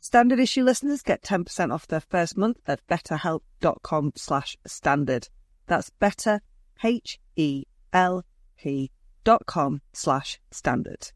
[0.00, 5.28] Standard issue listeners get 10% off their first month at betterhelp.com slash standard.
[5.66, 6.40] That's better,
[6.82, 7.30] H-E-L-P
[9.24, 11.10] dot com slash standard.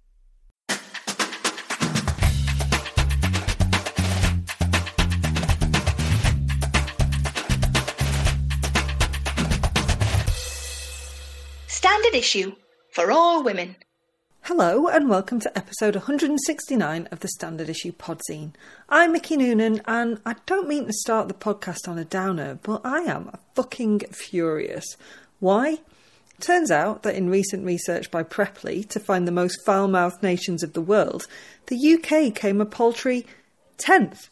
[11.67, 12.53] Standard issue
[12.91, 13.77] for all women.
[14.55, 18.53] Hello, and welcome to episode 169 of the Standard Issue Podzine.
[18.87, 22.83] I'm Mickey Noonan, and I don't mean to start the podcast on a downer, but
[22.85, 24.85] I am fucking furious.
[25.41, 25.79] Why?
[26.39, 30.63] Turns out that in recent research by Preply to find the most foul mouthed nations
[30.63, 31.27] of the world,
[31.69, 33.25] the UK came a paltry
[33.79, 34.29] 10th.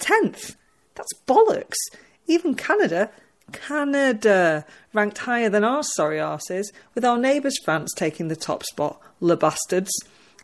[0.00, 0.56] 10th!
[0.96, 1.78] That's bollocks!
[2.26, 3.08] Even Canada
[3.54, 9.00] Canada ranked higher than our sorry arses, with our neighbours France taking the top spot.
[9.20, 9.90] Le bastards.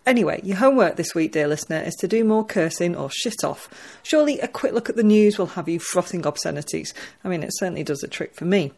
[0.07, 3.69] Anyway, your homework this week, dear listener, is to do more cursing or shit off.
[4.03, 6.95] Surely a quick look at the news will have you frothing obscenities.
[7.23, 8.73] I mean, it certainly does a trick for me.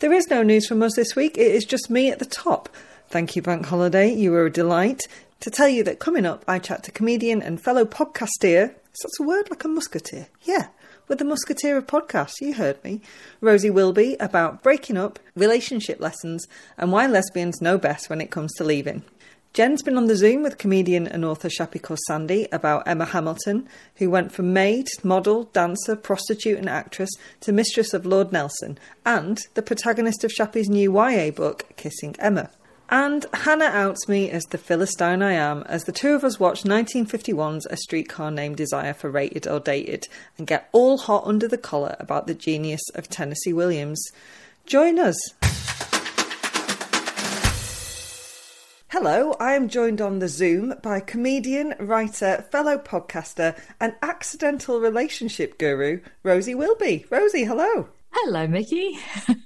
[0.00, 2.68] There is no news from us this week, it is just me at the top.
[3.08, 5.02] Thank you, Bank Holiday, you were a delight.
[5.40, 8.74] To tell you that coming up, I chat to comedian and fellow podcaster.
[8.92, 10.28] Is that a word like a musketeer?
[10.42, 10.68] Yeah
[11.08, 13.00] with the Musketeer of Podcasts, you heard me,
[13.40, 16.46] Rosie Wilby, about breaking up, relationship lessons,
[16.78, 19.02] and why lesbians know best when it comes to leaving.
[19.52, 24.08] Jen's been on the Zoom with comedian and author Shappi Khorsandi about Emma Hamilton, who
[24.08, 27.10] went from maid, model, dancer, prostitute, and actress
[27.40, 32.50] to mistress of Lord Nelson, and the protagonist of Shappi's new YA book, Kissing Emma.
[32.92, 36.64] And Hannah outs me as the Philistine I am as the two of us watch
[36.64, 41.56] 1951's A Streetcar Named Desire for Rated or Dated and get all hot under the
[41.56, 44.06] collar about the genius of Tennessee Williams.
[44.66, 45.16] Join us!
[48.88, 55.56] Hello, I am joined on the Zoom by comedian, writer, fellow podcaster, and accidental relationship
[55.56, 57.06] guru, Rosie Wilby.
[57.08, 57.88] Rosie, hello.
[58.10, 58.98] Hello, Mickey.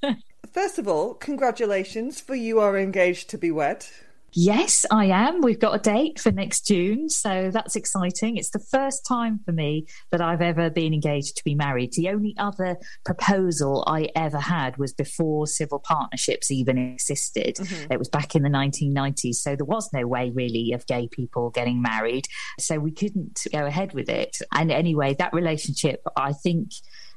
[0.56, 3.84] First of all, congratulations for you are engaged to be wed.
[4.32, 5.42] Yes, I am.
[5.42, 8.38] We've got a date for next June, so that's exciting.
[8.38, 11.92] It's the first time for me that I've ever been engaged to be married.
[11.92, 17.56] The only other proposal I ever had was before civil partnerships even existed.
[17.56, 17.92] Mm-hmm.
[17.92, 21.50] It was back in the 1990s, so there was no way really of gay people
[21.50, 22.28] getting married.
[22.58, 24.38] So we couldn't go ahead with it.
[24.52, 26.70] And anyway, that relationship, I think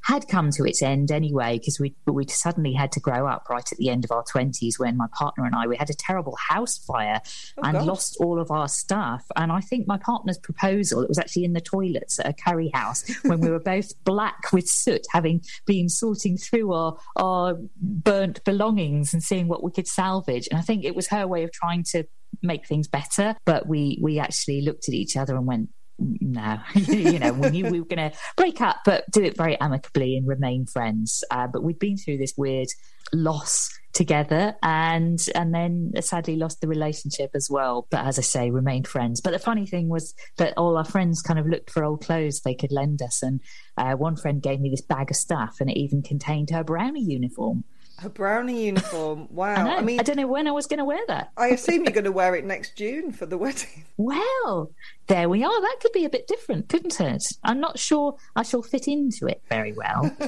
[0.04, 3.72] had come to its end anyway because we we suddenly had to grow up right
[3.72, 6.38] at the end of our twenties when my partner and I we had a terrible
[6.50, 7.22] house fire
[7.57, 9.25] oh, and lost all of our stuff.
[9.36, 12.72] And I think my partner's proposal it was actually in the toilets at a curry
[12.74, 18.44] house when we were both black with soot, having been sorting through our our burnt
[18.44, 20.48] belongings and seeing what we could salvage.
[20.50, 22.06] And I think it was her way of trying to
[22.42, 23.36] make things better.
[23.45, 25.69] But we we actually looked at each other and went,
[26.00, 29.60] no, you know, we knew we were going to break up, but do it very
[29.60, 31.24] amicably and remain friends.
[31.30, 32.68] Uh, but we'd been through this weird
[33.12, 37.88] loss together and and then sadly lost the relationship as well.
[37.90, 39.19] But as i say remained friends.
[39.22, 42.42] But the funny thing was that all our friends kind of looked for old clothes
[42.42, 43.24] they could lend us.
[43.24, 43.42] And
[43.78, 47.04] uh, one friend gave me this bag of stuff and it even contained her brownie
[47.04, 47.63] uniform
[48.04, 49.28] a brownie uniform.
[49.40, 49.68] Wow.
[49.68, 51.31] I, I, mean, I don't know when I was going to wear that.
[51.38, 53.86] I assume you're going to wear it next June for the wedding.
[53.98, 54.72] Well,
[55.07, 55.62] there we are.
[55.62, 57.24] That could be a bit different, couldn't it?
[57.44, 60.16] I'm not sure I shall fit into it very well.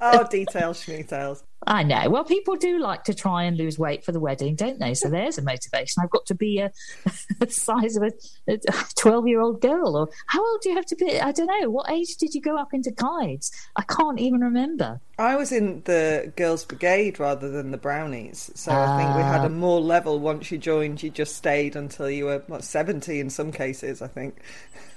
[0.00, 1.42] oh, details, schmeetails.
[1.68, 2.08] I know.
[2.08, 4.94] Well, people do like to try and lose weight for the wedding, don't they?
[4.94, 6.02] So there's a motivation.
[6.02, 6.72] I've got to be a,
[7.40, 8.58] the size of a
[8.96, 9.94] 12 year old girl.
[9.94, 11.20] Or how old do you have to be?
[11.20, 11.68] I don't know.
[11.68, 13.52] What age did you go up into guides?
[13.76, 14.98] I can't even remember.
[15.18, 18.50] I was in the Girls' Brigade rather than the Brownies.
[18.54, 19.48] So uh, I think we had a ah.
[19.48, 21.02] more level once you joined.
[21.02, 24.40] You just stayed until you were, what, 70 in some cases, I think.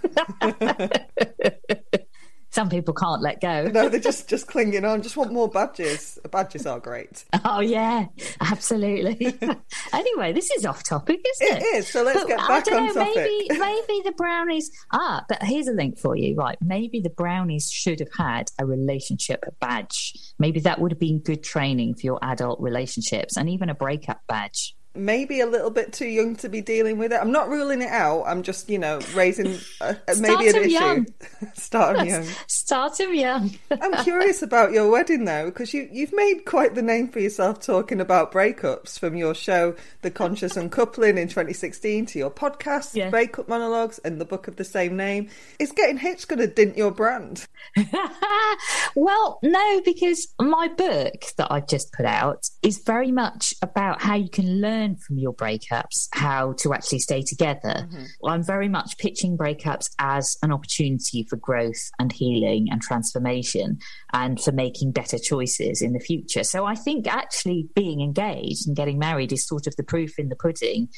[2.51, 3.67] some people can't let go.
[3.67, 5.01] no, they're just just clinging on.
[5.01, 6.19] Just want more badges.
[6.29, 7.25] Badges are great.
[7.45, 8.05] Oh yeah,
[8.41, 9.37] absolutely.
[9.93, 11.61] anyway, this is off topic, isn't it?
[11.63, 11.87] It is.
[11.87, 13.15] So let's but get back I don't on know, topic.
[13.15, 14.69] Maybe maybe the brownies.
[14.91, 16.35] Ah, but here's a link for you.
[16.35, 20.13] Right, maybe the brownies should have had a relationship badge.
[20.37, 24.21] Maybe that would have been good training for your adult relationships, and even a breakup
[24.27, 27.19] badge maybe a little bit too young to be dealing with it.
[27.21, 28.23] I'm not ruling it out.
[28.23, 30.69] I'm just, you know, raising a, maybe an issue.
[30.71, 31.07] Young.
[31.53, 32.27] Start him young.
[32.47, 33.51] Start him young.
[33.69, 37.59] I'm curious about your wedding though, because you you've made quite the name for yourself
[37.59, 43.09] talking about breakups from your show, The Conscious Uncoupling, in 2016 to your podcast, yeah.
[43.09, 45.29] Breakup Monologues, and the book of the same name.
[45.59, 47.47] Is getting hitched going to dint your brand?
[48.95, 54.15] well, no, because my book that I've just put out is very much about how
[54.15, 57.87] you can learn learn from your breakups how to actually stay together.
[57.87, 58.03] Mm-hmm.
[58.21, 63.79] Well, I'm very much pitching breakups as an opportunity for growth and healing and transformation
[64.13, 66.43] and for making better choices in the future.
[66.43, 70.29] So I think actually being engaged and getting married is sort of the proof in
[70.29, 70.89] the pudding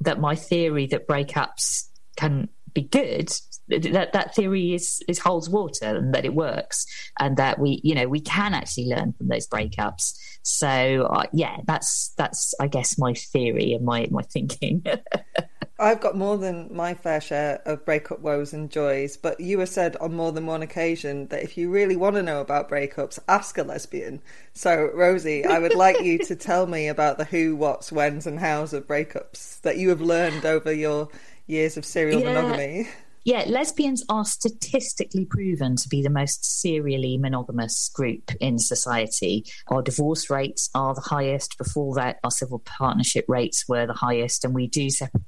[0.00, 3.30] that my theory that breakups can be good
[3.70, 6.86] that that theory is, is holds water and that it works
[7.18, 11.58] and that we you know we can actually learn from those breakups so uh, yeah
[11.66, 14.82] that's that's i guess my theory and my my thinking
[15.80, 19.70] I've got more than my fair share of breakup woes and joys, but you have
[19.70, 23.18] said on more than one occasion that if you really want to know about breakups,
[23.28, 24.20] ask a lesbian.
[24.52, 28.38] So, Rosie, I would like you to tell me about the who, what's, whens, and
[28.38, 31.08] hows of breakups that you have learned over your
[31.46, 32.34] years of serial yeah.
[32.34, 32.88] monogamy.
[33.24, 39.44] Yeah, lesbians are statistically proven to be the most serially monogamous group in society.
[39.68, 41.58] Our divorce rates are the highest.
[41.58, 45.24] Before that, our civil partnership rates were the highest, and we do separate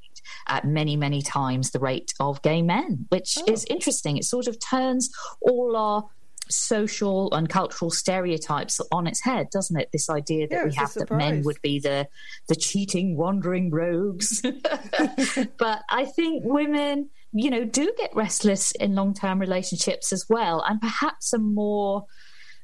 [0.49, 3.53] at many, many times the rate of gay men, which oh.
[3.53, 4.17] is interesting.
[4.17, 5.11] It sort of turns
[5.41, 6.05] all our
[6.49, 9.91] social and cultural stereotypes on its head, doesn't it?
[9.93, 12.09] This idea that yeah, we have that men would be the
[12.49, 14.43] the cheating, wandering rogues.
[15.59, 20.65] but I think women you know, do get restless in long term relationships as well,
[20.67, 22.07] and perhaps are more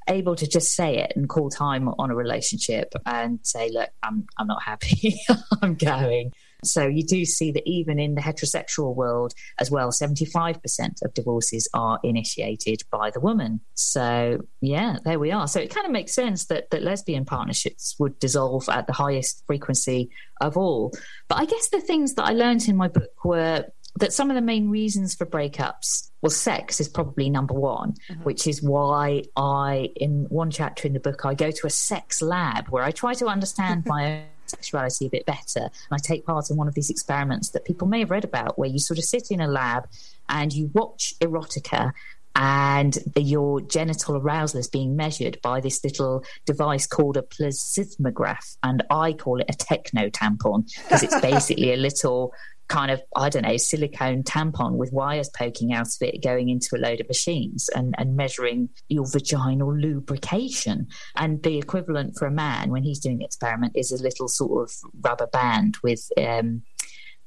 [0.09, 4.27] able to just say it and call time on a relationship and say, look, I'm
[4.37, 5.21] I'm not happy,
[5.63, 6.33] I'm going.
[6.65, 11.69] So you do see that even in the heterosexual world as well, 75% of divorces
[11.73, 13.61] are initiated by the woman.
[13.75, 15.47] So yeah, there we are.
[15.47, 19.45] So it kind of makes sense that, that lesbian partnerships would dissolve at the highest
[19.47, 20.93] frequency of all.
[21.29, 23.67] But I guess the things that I learned in my book were
[23.97, 28.23] that some of the main reasons for breakups well sex is probably number one mm-hmm.
[28.23, 32.23] which is why i in one chapter in the book i go to a sex
[32.23, 36.25] lab where i try to understand my own sexuality a bit better and i take
[36.25, 38.99] part in one of these experiments that people may have read about where you sort
[38.99, 39.87] of sit in a lab
[40.29, 41.93] and you watch erotica
[42.35, 48.83] and your genital arousal is being measured by this little device called a plethysmograph and
[48.91, 52.33] i call it a techno tampon because it's basically a little
[52.69, 56.77] kind of, I don't know, silicone tampon with wires poking out of it going into
[56.77, 60.89] a load of machines and, and measuring your vaginal lubrication.
[61.17, 64.69] And the equivalent for a man when he's doing the experiment is a little sort
[64.69, 66.63] of rubber band with, um,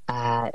[0.07, 0.51] uh,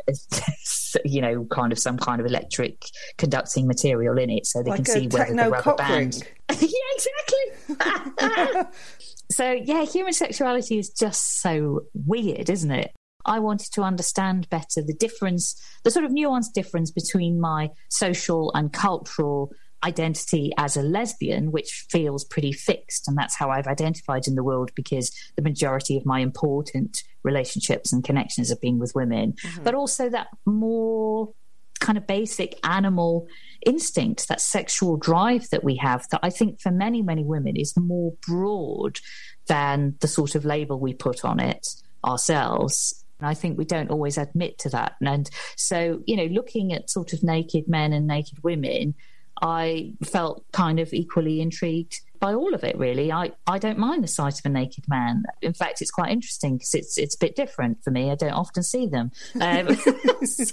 [1.05, 2.85] you know, kind of some kind of electric
[3.19, 6.27] conducting material in it so they like can see whether the rubber band.
[6.61, 8.73] yeah, exactly.
[9.33, 12.96] so, yeah, human sexuality is just so weird, isn't it?
[13.27, 18.53] I wanted to understand better the difference, the sort of nuanced difference between my social
[18.55, 19.51] and cultural
[19.85, 23.07] identity as a lesbian, which feels pretty fixed.
[23.07, 27.93] And that's how I've identified in the world because the majority of my important relationships
[27.93, 29.63] and connections have been with women, mm-hmm.
[29.63, 31.33] but also that more
[31.79, 33.27] kind of basic animal
[33.65, 37.77] instinct, that sexual drive that we have, that I think for many, many women is
[37.77, 38.99] more broad
[39.47, 41.67] than the sort of label we put on it
[42.05, 43.05] ourselves.
[43.21, 44.97] And I think we don't always admit to that.
[45.01, 48.95] And so, you know, looking at sort of naked men and naked women,
[49.43, 52.79] I felt kind of equally intrigued by all of it.
[52.79, 55.25] Really, I, I don't mind the sight of a naked man.
[55.43, 58.11] In fact, it's quite interesting because it's it's a bit different for me.
[58.11, 59.77] I don't often see them, um,
[60.25, 60.53] so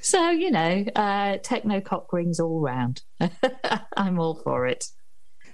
[0.00, 3.02] so you know, uh, techno cock rings all round.
[3.96, 4.86] I'm all for it.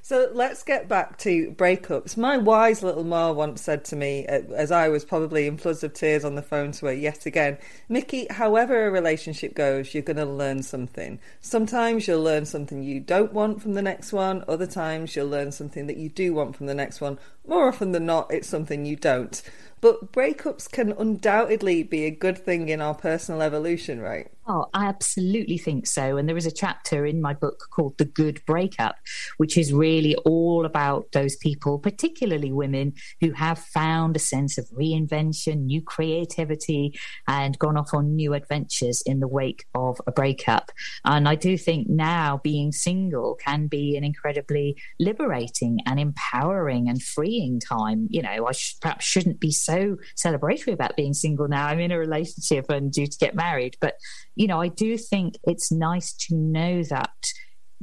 [0.04, 2.16] So let's get back to breakups.
[2.16, 5.84] My wise little Ma once said to me, uh, as I was probably in floods
[5.84, 7.56] of tears on the phone to her yet again,
[7.88, 11.20] Mickey, however a relationship goes, you're going to learn something.
[11.40, 15.52] Sometimes you'll learn something you don't want from the next one, other times you'll learn
[15.52, 17.16] something that you do want from the next one.
[17.46, 19.40] More often than not, it's something you don't.
[19.80, 24.32] But breakups can undoubtedly be a good thing in our personal evolution, right?
[24.44, 26.16] Oh, I absolutely think so.
[26.16, 28.96] And there is a chapter in my book called The Good Breakup,
[29.36, 34.68] which is really all about those people, particularly women, who have found a sense of
[34.70, 40.72] reinvention, new creativity, and gone off on new adventures in the wake of a breakup.
[41.04, 47.00] And I do think now being single can be an incredibly liberating and empowering and
[47.00, 48.08] freeing time.
[48.10, 51.68] You know, I sh- perhaps shouldn't be so celebratory about being single now.
[51.68, 53.76] I'm in a relationship and due to get married.
[53.80, 53.94] But,
[54.34, 57.10] you know, I do think it's nice to know that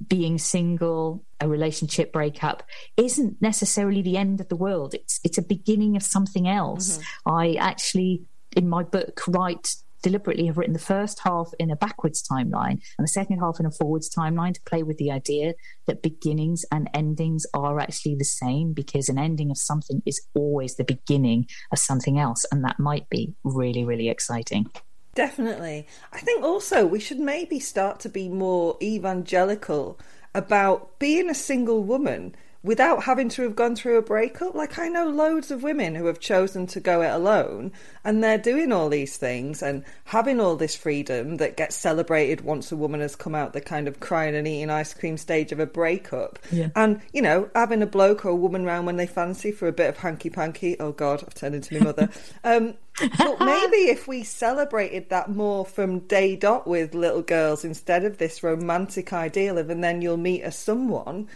[0.08, 2.64] being single, a relationship breakup
[2.98, 4.94] isn't necessarily the end of the world.
[4.94, 6.98] It's it's a beginning of something else.
[6.98, 7.32] Mm-hmm.
[7.32, 8.24] I actually
[8.56, 13.04] in my book write deliberately have written the first half in a backwards timeline and
[13.04, 15.54] the second half in a forwards timeline to play with the idea
[15.88, 20.76] that beginnings and endings are actually the same because an ending of something is always
[20.76, 22.46] the beginning of something else.
[22.52, 24.68] And that might be really, really exciting.
[25.16, 25.88] Definitely.
[26.14, 30.00] I think also we should maybe start to be more evangelical
[30.34, 34.54] about being a single woman without having to have gone through a breakup.
[34.54, 37.72] Like, I know loads of women who have chosen to go it alone
[38.04, 42.72] and they're doing all these things and having all this freedom that gets celebrated once
[42.72, 45.60] a woman has come out the kind of crying and eating ice cream stage of
[45.60, 46.38] a breakup.
[46.52, 46.70] Yeah.
[46.76, 49.74] And, you know, having a bloke or a woman round when they fancy for a
[49.74, 50.78] bit of hanky panky.
[50.82, 52.10] Oh, God, I've turned into my mother.
[52.44, 58.04] um, but maybe if we celebrated that more from day dot with little girls instead
[58.04, 61.30] of this romantic ideal of and then you'll meet a someone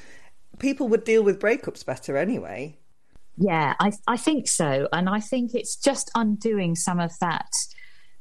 [0.60, 2.78] people would deal with breakups better anyway.
[3.38, 4.88] Yeah, I, I think so.
[4.94, 7.50] And I think it's just undoing some of that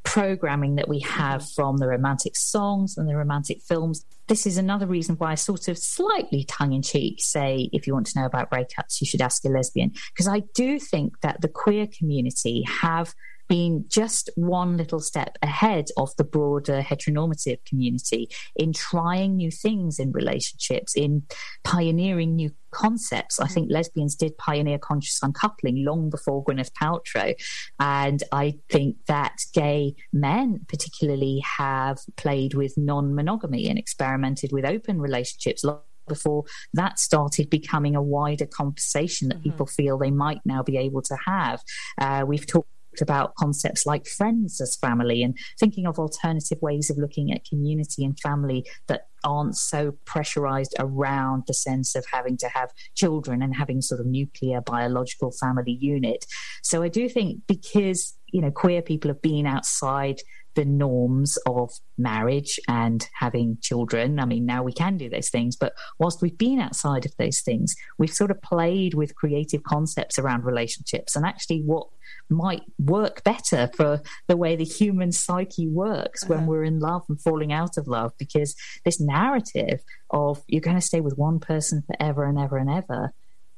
[0.04, 4.04] programming that we have from the romantic songs and the romantic films.
[4.26, 7.94] This is another reason why I sort of slightly tongue in cheek say, if you
[7.94, 9.92] want to know about breakups, you should ask a lesbian.
[10.12, 13.14] Because I do think that the queer community have
[13.52, 19.98] been just one little step ahead of the broader heteronormative community in trying new things
[19.98, 21.22] in relationships, in
[21.62, 23.38] pioneering new concepts.
[23.38, 27.34] I think lesbians did pioneer conscious uncoupling long before Gwyneth Paltrow.
[27.78, 34.64] And I think that gay men, particularly, have played with non monogamy and experimented with
[34.64, 36.44] open relationships long before
[36.74, 39.50] that started becoming a wider conversation that mm-hmm.
[39.50, 41.62] people feel they might now be able to have.
[41.98, 46.98] Uh, we've talked about concepts like friends as family and thinking of alternative ways of
[46.98, 52.48] looking at community and family that aren't so pressurized around the sense of having to
[52.48, 56.26] have children and having sort of nuclear biological family unit.
[56.62, 60.20] So I do think because, you know, queer people have been outside
[60.54, 64.18] the norms of marriage and having children.
[64.18, 67.40] I mean, now we can do those things, but whilst we've been outside of those
[67.40, 71.86] things, we've sort of played with creative concepts around relationships and actually what
[72.28, 76.48] might work better for the way the human psyche works when uh-huh.
[76.48, 78.54] we're in love and falling out of love because
[78.84, 83.12] this narrative of you're going to stay with one person forever and ever and ever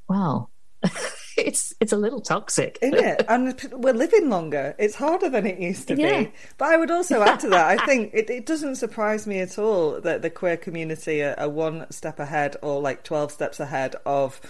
[0.09, 0.51] well
[1.37, 5.59] it's it's a little toxic isn't it and we're living longer it's harder than it
[5.59, 6.23] used to yeah.
[6.23, 9.41] be but i would also add to that i think it, it doesn't surprise me
[9.41, 13.61] at all that the queer community are, are one step ahead or like 12 steps
[13.61, 14.41] ahead of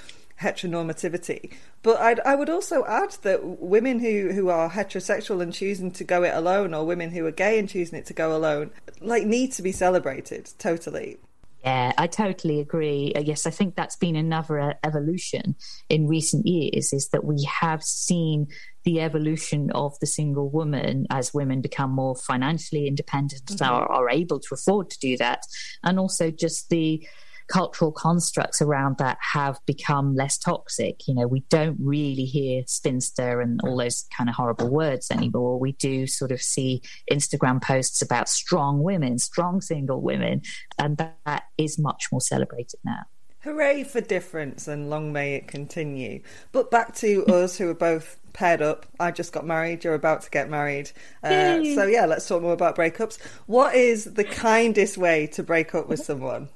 [0.44, 1.52] heteronormativity.
[1.82, 6.04] But I'd, I would also add that women who, who are heterosexual and choosing to
[6.04, 8.70] go it alone, or women who are gay and choosing it to go alone,
[9.00, 11.18] like need to be celebrated totally.
[11.64, 13.14] Yeah, I totally agree.
[13.16, 15.56] Uh, yes, I think that's been another uh, evolution
[15.88, 18.48] in recent years is that we have seen
[18.84, 23.64] the evolution of the single woman as women become more financially independent mm-hmm.
[23.64, 25.40] are, are able to afford to do that.
[25.82, 27.08] And also just the
[27.48, 31.06] cultural constructs around that have become less toxic.
[31.06, 35.58] You know, we don't really hear spinster and all those kind of horrible words anymore.
[35.58, 40.42] We do sort of see Instagram posts about strong women, strong single women,
[40.78, 43.02] and that is much more celebrated now.
[43.40, 46.22] Hooray for difference and long may it continue.
[46.52, 48.86] But back to us who are both paired up.
[48.98, 49.84] I just got married.
[49.84, 50.90] You're about to get married.
[51.22, 53.20] Uh, so yeah, let's talk more about breakups.
[53.46, 56.48] What is the kindest way to break up with someone?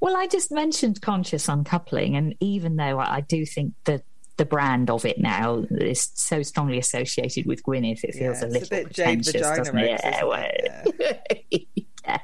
[0.00, 4.02] Well, I just mentioned conscious uncoupling, and even though I do think that
[4.38, 8.48] the brand of it now is so strongly associated with Gwyneth, it feels yeah, a
[8.48, 10.00] little a pretentious, doesn't it?
[10.04, 11.58] Yeah, yeah.
[12.06, 12.18] yeah.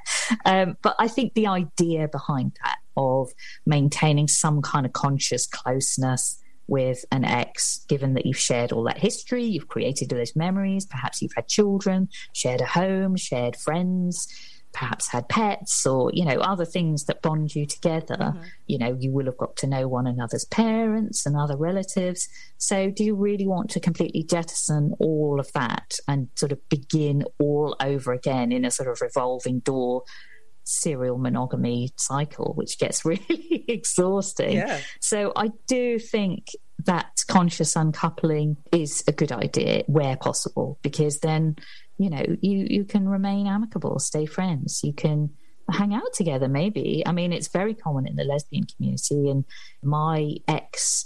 [0.45, 3.33] Um, but I think the idea behind that of
[3.67, 8.99] maintaining some kind of conscious closeness with an ex, given that you've shared all that
[8.99, 14.29] history, you've created all those memories, perhaps you've had children, shared a home, shared friends,
[14.75, 18.17] perhaps had pets or, you know, other things that bond you together.
[18.19, 18.43] Mm-hmm.
[18.67, 22.29] You know, you will have got to know one another's parents and other relatives.
[22.59, 27.25] So, do you really want to completely jettison all of that and sort of begin
[27.39, 30.03] all over again in a sort of revolving door
[30.65, 34.57] serial monogamy cycle, which gets really exhausting.
[34.57, 34.81] Yeah.
[35.01, 36.49] So I do think
[36.85, 41.57] that conscious uncoupling is a good idea where possible, because then,
[41.99, 44.81] you know, you, you can remain amicable, stay friends.
[44.83, 45.31] You can
[45.71, 47.03] hang out together, maybe.
[47.07, 49.31] I mean, it's very common in the lesbian community.
[49.31, 49.45] And
[49.83, 51.05] my ex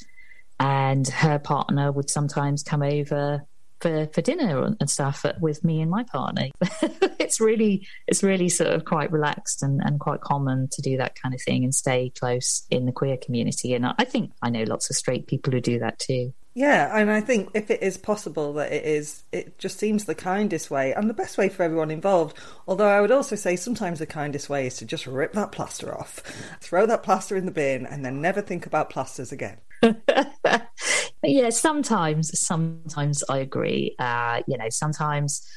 [0.59, 3.45] and her partner would sometimes come over
[3.81, 6.49] for, for dinner and stuff with me and my partner.
[7.21, 11.15] it's really it's really sort of quite relaxed and, and quite common to do that
[11.21, 13.75] kind of thing and stay close in the queer community.
[13.75, 16.35] And I think I know lots of straight people who do that too.
[16.59, 20.15] Yeah, and I think if it is possible that it is, it just seems the
[20.17, 22.37] kindest way and the best way for everyone involved.
[22.67, 25.97] Although I would also say sometimes the kindest way is to just rip that plaster
[25.97, 26.21] off,
[26.61, 29.59] throw that plaster in the bin, and then never think about plasters again.
[31.23, 33.95] yeah, sometimes, sometimes I agree.
[33.97, 35.49] Uh, you know, sometimes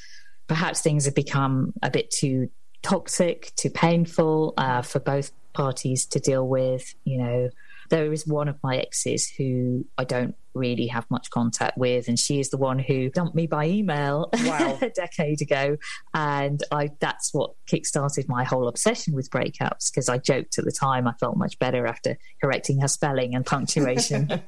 [0.46, 2.52] perhaps things have become a bit too
[2.84, 6.94] toxic, too painful uh, for both parties to deal with.
[7.06, 7.50] You know,
[7.92, 12.18] there is one of my exes who I don't really have much contact with, and
[12.18, 14.80] she is the one who dumped me by email wow.
[14.82, 15.78] a decade ago,
[16.14, 20.72] and I that's what kickstarted my whole obsession with breakups because I joked at the
[20.72, 24.32] time I felt much better after correcting her spelling and punctuation.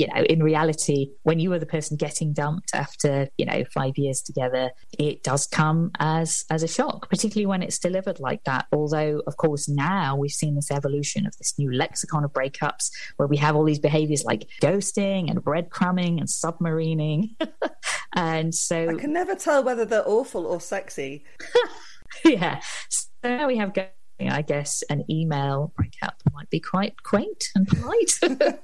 [0.00, 3.98] you know, in reality, when you are the person getting dumped after, you know, five
[3.98, 8.64] years together, it does come as as a shock, particularly when it's delivered like that.
[8.72, 13.28] Although, of course, now we've seen this evolution of this new lexicon of breakups where
[13.28, 17.36] we have all these behaviors like ghosting and breadcrumbing and submarining.
[18.16, 21.26] and so I can never tell whether they're awful or sexy.
[22.24, 22.62] yeah.
[22.88, 23.74] So now we have
[24.28, 28.18] I guess an email breakup might be quite quaint and polite.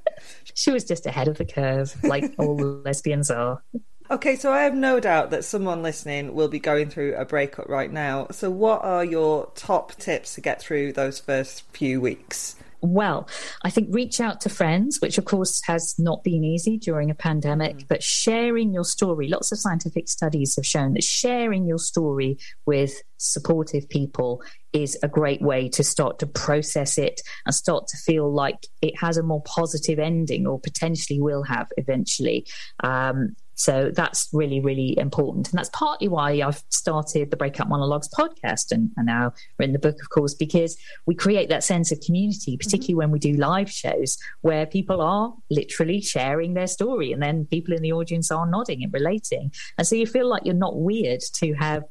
[0.55, 3.63] she was just ahead of the curve, like all lesbians are.
[4.09, 7.69] Okay, so I have no doubt that someone listening will be going through a breakup
[7.69, 8.29] right now.
[8.31, 12.55] So, what are your top tips to get through those first few weeks?
[12.81, 13.29] Well.
[13.63, 17.15] I think reach out to friends, which of course has not been easy during a
[17.15, 17.89] pandemic, mm.
[17.89, 19.29] but sharing your story.
[19.29, 25.09] Lots of scientific studies have shown that sharing your story with supportive people is a
[25.09, 29.23] great way to start to process it and start to feel like it has a
[29.23, 32.47] more positive ending or potentially will have eventually.
[32.83, 35.49] Um, so that's really, really important.
[35.51, 39.79] And that's partly why I've started the Breakup Monologues podcast and, and now written the
[39.79, 42.59] book, of course, because we create that sense of community, mm-hmm.
[42.59, 42.99] particularly mm-hmm.
[42.99, 47.75] when we do live shows where people are literally sharing their story and then people
[47.75, 49.51] in the audience are nodding and relating.
[49.79, 51.85] And so you feel like you're not weird to have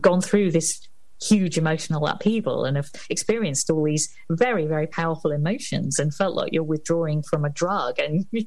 [0.00, 0.88] gone through this
[1.22, 6.52] huge emotional upheaval and have experienced all these very very powerful emotions and felt like
[6.52, 8.26] you're withdrawing from a drug and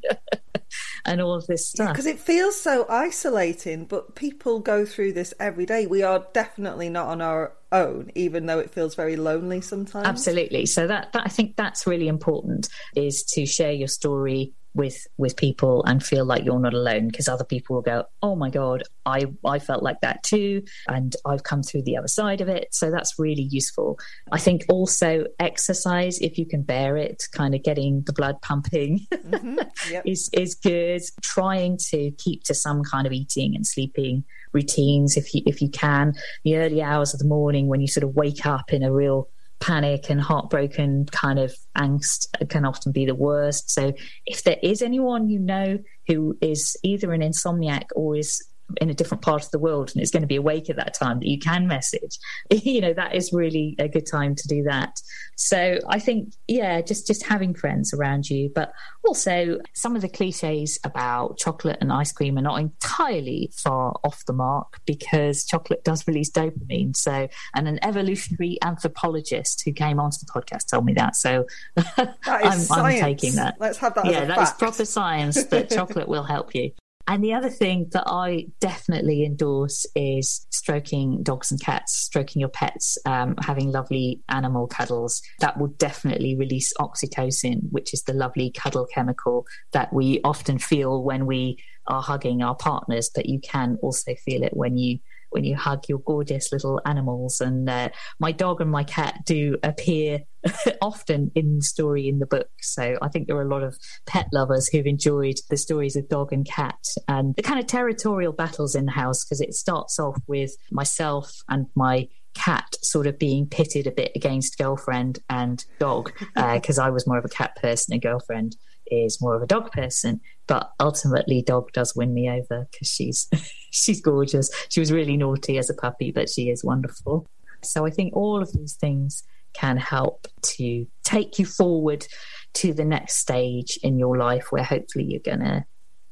[1.05, 1.91] and all of this stuff.
[1.91, 5.85] because it feels so isolating but people go through this every day.
[5.85, 10.07] We are definitely not on our own even though it feels very lonely sometimes.
[10.07, 10.65] Absolutely.
[10.65, 15.38] So that, that i think that's really important is to share your story with with
[15.38, 18.83] people and feel like you're not alone because other people will go oh my god
[19.05, 22.67] i i felt like that too and i've come through the other side of it
[22.71, 23.97] so that's really useful
[24.31, 28.99] i think also exercise if you can bear it kind of getting the blood pumping
[29.13, 29.57] mm-hmm.
[29.89, 30.03] yep.
[30.05, 35.33] is is good trying to keep to some kind of eating and sleeping routines if
[35.33, 38.45] you if you can the early hours of the morning when you sort of wake
[38.45, 39.29] up in a real
[39.65, 43.71] panic and heartbroken kind of angst can often be the worst.
[43.71, 43.93] So,
[44.25, 48.45] if there is anyone you know who is either an insomniac or is
[48.82, 50.93] in a different part of the world and it's going to be awake at that
[50.93, 52.17] time that you can message.
[52.65, 54.99] You know that is really a good time to do that.
[55.36, 58.71] So i think yeah just just having friends around you but
[59.06, 64.25] also some of the cliches about chocolate and ice cream are not entirely far off
[64.25, 66.95] the mark because chocolate does release dopamine.
[66.95, 71.15] So and an evolutionary anthropologist who came onto the podcast told me that.
[71.15, 71.45] So
[71.97, 73.56] I'm, I'm, taking that.
[73.60, 76.71] Let's have that yeah that is proper science that chocolate will help you
[77.08, 82.50] and the other thing that I definitely endorse is stroking dogs and cats, stroking your
[82.50, 85.22] pets, um, having lovely animal cuddles.
[85.39, 91.04] That will definitely release oxytocin, which is the lovely cuddle chemical that we often feel
[91.04, 94.98] when we are hugging our partners, but you can also feel it when you
[95.36, 97.41] when you hug your gorgeous little animals.
[97.41, 100.21] And uh, my dog and my cat do appear
[100.82, 102.48] often in the story in the book.
[102.62, 106.08] So I think there are a lot of pet lovers who've enjoyed the stories of
[106.08, 110.00] dog and cat and the kind of territorial battles in the house because it starts
[110.00, 115.65] off with myself and my cat sort of being pitted a bit against girlfriend and
[115.80, 118.56] dog because uh, I was more of a cat person and girlfriend
[118.88, 123.28] is more of a dog person but ultimately dog does win me over because she's
[123.71, 124.50] she's gorgeous.
[124.69, 127.28] She was really naughty as a puppy but she is wonderful.
[127.63, 132.06] So i think all of these things can help to take you forward
[132.54, 135.65] to the next stage in your life where hopefully you're going to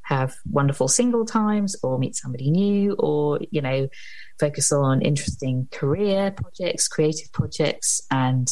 [0.04, 3.88] have wonderful single times or meet somebody new or you know
[4.40, 8.02] focus on interesting career projects creative projects.
[8.12, 8.48] And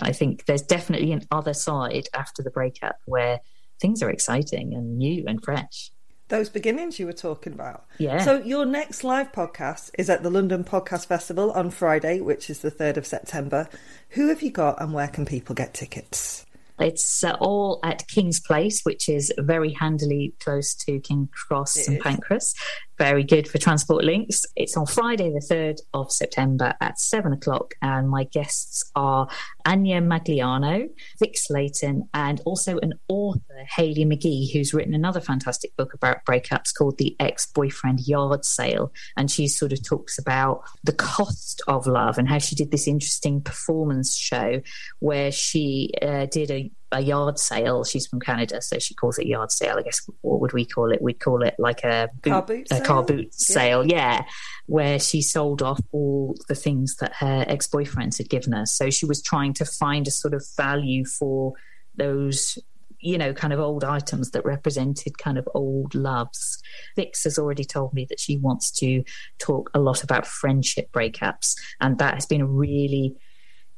[0.00, 3.40] i think there's definitely an other side after the breakup where
[3.80, 5.90] things are exciting and new and fresh.
[6.28, 7.84] Those beginnings you were talking about.
[7.98, 8.24] Yeah.
[8.24, 12.60] So your next live podcast is at the London Podcast Festival on Friday, which is
[12.60, 13.68] the 3rd of September.
[14.10, 16.44] Who have you got and where can people get tickets?
[16.78, 21.88] It's uh, all at King's Place, which is very handily close to King's Cross it
[21.88, 22.00] and.
[22.00, 22.54] Pancras
[22.98, 24.44] very good for transport links.
[24.56, 29.28] It's on Friday, the 3rd of September at 7 o'clock, and my guests are
[29.64, 33.40] Anya Magliano, Vix Leyton, and also an author,
[33.76, 38.92] Hayley McGee, who's written another fantastic book about breakups called The Ex Boyfriend Yard Sale.
[39.16, 42.88] And she sort of talks about the cost of love and how she did this
[42.88, 44.62] interesting performance show
[45.00, 47.84] where she uh, did a a yard sale.
[47.84, 49.76] She's from Canada, so she calls it yard sale.
[49.78, 51.02] I guess what would we call it?
[51.02, 54.18] We'd call it like a boot, car boot a car boot sale, yeah.
[54.18, 54.24] yeah,
[54.66, 58.66] where she sold off all the things that her ex boyfriends had given her.
[58.66, 61.54] So she was trying to find a sort of value for
[61.96, 62.58] those
[62.98, 66.60] you know, kind of old items that represented kind of old loves.
[66.96, 69.04] Vix has already told me that she wants to
[69.38, 73.14] talk a lot about friendship breakups, and that has been a really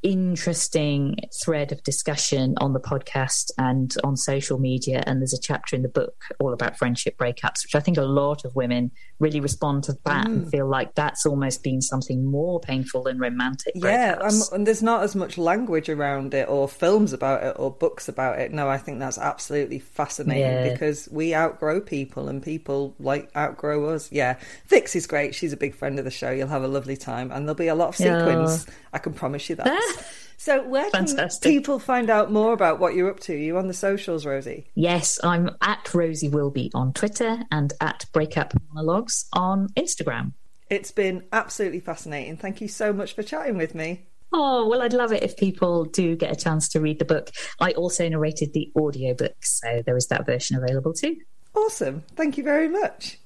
[0.01, 5.03] interesting thread of discussion on the podcast and on social media.
[5.05, 8.03] And there's a chapter in the book all about friendship breakups, which I think a
[8.03, 10.31] lot of women really respond to that mm.
[10.31, 14.17] and feel like that's almost been something more painful than romantic yeah
[14.51, 18.39] and there's not as much language around it or films about it or books about
[18.39, 20.71] it no i think that's absolutely fascinating yeah.
[20.71, 25.57] because we outgrow people and people like outgrow us yeah Vix is great she's a
[25.57, 27.89] big friend of the show you'll have a lovely time and there'll be a lot
[27.89, 28.73] of sequins yeah.
[28.93, 29.67] i can promise you that
[30.41, 31.43] So, where Fantastic.
[31.43, 33.33] can people find out more about what you're up to?
[33.33, 34.67] Are you on the socials, Rosie?
[34.73, 40.31] Yes, I'm at Rosie Wilby on Twitter and at Breakup Monologues on Instagram.
[40.69, 42.37] It's been absolutely fascinating.
[42.37, 44.07] Thank you so much for chatting with me.
[44.31, 47.31] Oh, well, I'd love it if people do get a chance to read the book.
[47.59, 51.17] I also narrated the audiobook, so there is that version available too.
[51.53, 52.03] Awesome.
[52.15, 53.17] Thank you very much.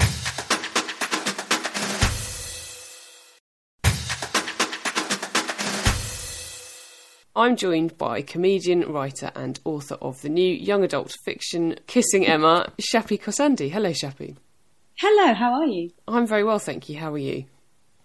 [7.36, 12.72] I'm joined by comedian, writer, and author of the new young adult fiction Kissing Emma,
[12.80, 13.72] Shappi Khorsandi.
[13.72, 14.36] Hello, Shappi.
[15.00, 15.90] Hello, how are you?
[16.08, 17.00] I'm very well, thank you.
[17.00, 17.46] How are you?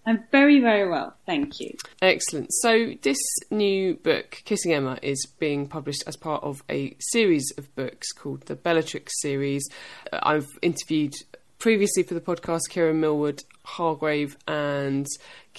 [0.07, 1.69] I'm very, very well, thank you.
[2.01, 2.47] Excellent.
[2.61, 3.19] So, this
[3.51, 8.47] new book, Kissing Emma, is being published as part of a series of books called
[8.47, 9.69] the Bellatrix series.
[10.11, 11.13] Uh, I've interviewed
[11.59, 15.05] previously for the podcast Kiran Millwood Hargrave and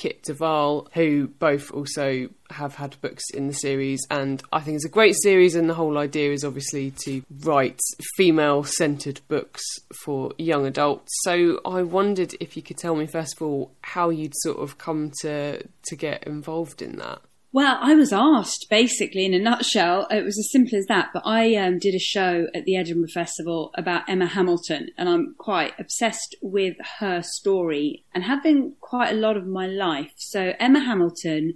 [0.00, 4.00] Kit de Waal, who both also have had books in the series.
[4.10, 7.78] And I think it's a great series, and the whole idea is obviously to write
[8.16, 9.62] female centered books
[10.02, 11.12] for young adults.
[11.24, 14.78] So I wondered if you could tell me, first of all, how you'd sort of
[14.78, 17.20] come to, to get involved in that.
[17.52, 20.06] Well, I was asked basically in a nutshell.
[20.08, 21.10] It was as simple as that.
[21.12, 25.34] But I um, did a show at the Edinburgh Festival about Emma Hamilton, and I'm
[25.36, 30.12] quite obsessed with her story and have been quite a lot of my life.
[30.16, 31.54] So Emma Hamilton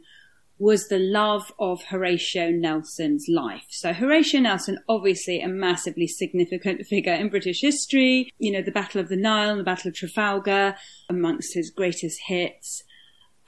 [0.59, 3.66] was the love of Horatio Nelson's life.
[3.70, 8.33] So Horatio Nelson, obviously a massively significant figure in British history.
[8.38, 10.74] You know, the Battle of the Nile and the Battle of Trafalgar
[11.09, 12.83] amongst his greatest hits.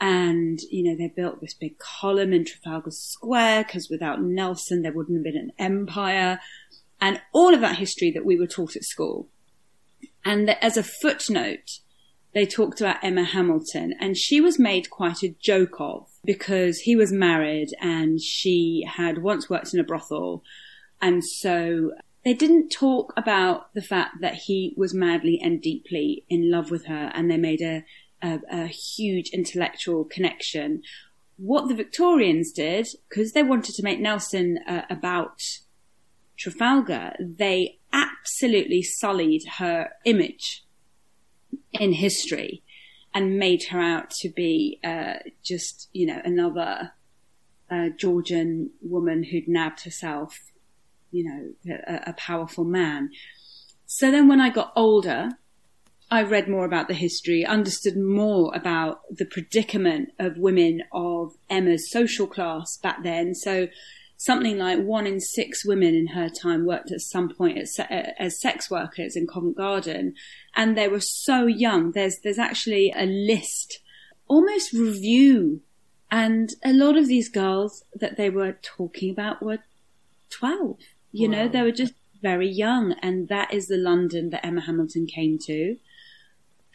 [0.01, 4.93] And, you know, they built this big column in Trafalgar Square because without Nelson, there
[4.93, 6.39] wouldn't have been an empire
[7.01, 9.29] and all of that history that we were taught at school.
[10.25, 11.81] And as a footnote,
[12.35, 16.97] they talked about Emma Hamilton and she was made quite a joke of because he
[16.97, 20.43] was married and she had once worked in a brothel.
[21.01, 21.93] And so
[22.25, 26.87] they didn't talk about the fact that he was madly and deeply in love with
[26.87, 27.85] her and they made a,
[28.23, 30.83] a, a huge intellectual connection.
[31.37, 35.41] What the Victorians did, because they wanted to make Nelson uh, about
[36.39, 40.65] Trafalgar, they absolutely sullied her image
[41.73, 42.63] in history
[43.15, 46.93] and made her out to be uh, just, you know, another
[47.71, 50.39] uh, Georgian woman who'd nabbed herself,
[51.11, 53.11] you know, a, a powerful man.
[53.87, 55.31] So then when I got older,
[56.11, 61.91] I read more about the history, understood more about the predicament of women of Emma's
[61.91, 63.35] social class back then.
[63.35, 63.69] So
[64.17, 68.13] something like one in six women in her time worked at some point as, uh,
[68.19, 70.15] as sex workers in Covent Garden,
[70.55, 71.93] and they were so young.
[71.93, 73.81] There's there's actually a list,
[74.29, 75.61] almost review,
[76.11, 79.59] and a lot of these girls that they were talking about were
[80.31, 80.79] twelve.
[81.13, 81.37] You wow.
[81.37, 85.39] know, they were just very young, and that is the London that Emma Hamilton came
[85.47, 85.77] to,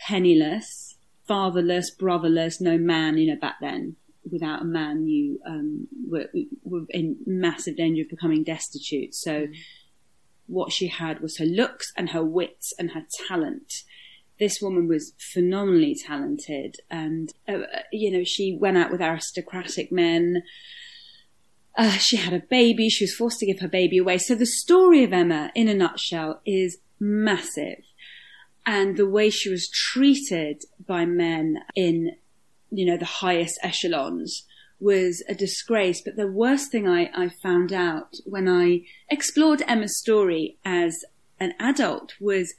[0.08, 3.18] penniless, fatherless, brotherless, no man.
[3.18, 3.96] You know, back then
[4.30, 6.28] without a man, you um, were,
[6.64, 9.16] were, in massive danger of becoming destitute.
[9.16, 9.56] So, mm.
[10.48, 13.74] what she had was her looks and her wits and her talent.
[14.40, 17.60] This woman was phenomenally talented, and uh,
[17.92, 20.44] you know she went out with aristocratic men.
[21.78, 22.90] Uh, she had a baby.
[22.90, 24.18] She was forced to give her baby away.
[24.18, 27.84] So the story of Emma, in a nutshell, is massive
[28.66, 32.16] and the way she was treated by men in
[32.72, 34.46] you know, the highest echelons
[34.80, 36.02] was a disgrace.
[36.04, 41.04] But the worst thing I, I found out when I explored Emma's story as
[41.40, 42.54] an adult was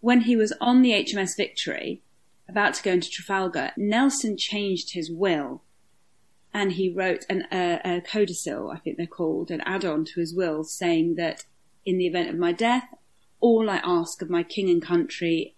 [0.00, 2.02] when he was on the HMS Victory,
[2.48, 5.62] about to go into Trafalgar, Nelson changed his will
[6.52, 10.34] and he wrote an, uh, a codicil, I think they're called, an add-on to his
[10.34, 11.44] will saying that
[11.86, 12.88] in the event of my death,
[13.44, 15.54] all I ask of my king and country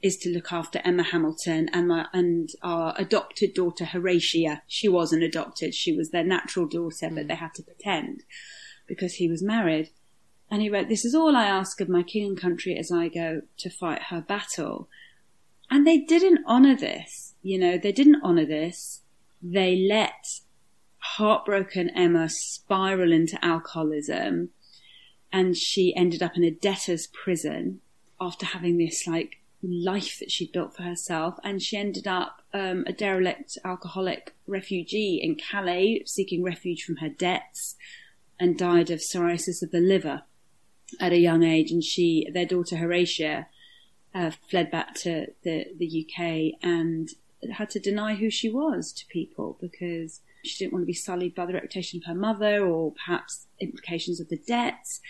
[0.00, 4.62] is to look after Emma Hamilton and my, and our adopted daughter Horatia.
[4.68, 5.74] She wasn't adopted.
[5.74, 8.22] She was their natural daughter, but they had to pretend
[8.86, 9.90] because he was married.
[10.48, 13.08] And he wrote, this is all I ask of my king and country as I
[13.08, 14.88] go to fight her battle.
[15.68, 17.34] And they didn't honor this.
[17.42, 19.02] You know, they didn't honor this.
[19.42, 20.38] They let
[20.98, 24.50] heartbroken Emma spiral into alcoholism
[25.34, 27.80] and she ended up in a debtor's prison
[28.20, 32.84] after having this like life that she'd built for herself, and she ended up um,
[32.86, 37.74] a derelict alcoholic refugee in Calais, seeking refuge from her debts,
[38.38, 40.22] and died of cirrhosis of the liver
[41.00, 41.72] at a young age.
[41.72, 43.48] And she, their daughter Horatia,
[44.14, 47.08] uh, fled back to the the UK and
[47.54, 51.34] had to deny who she was to people because she didn't want to be sullied
[51.34, 55.00] by the reputation of her mother or perhaps implications of the debts.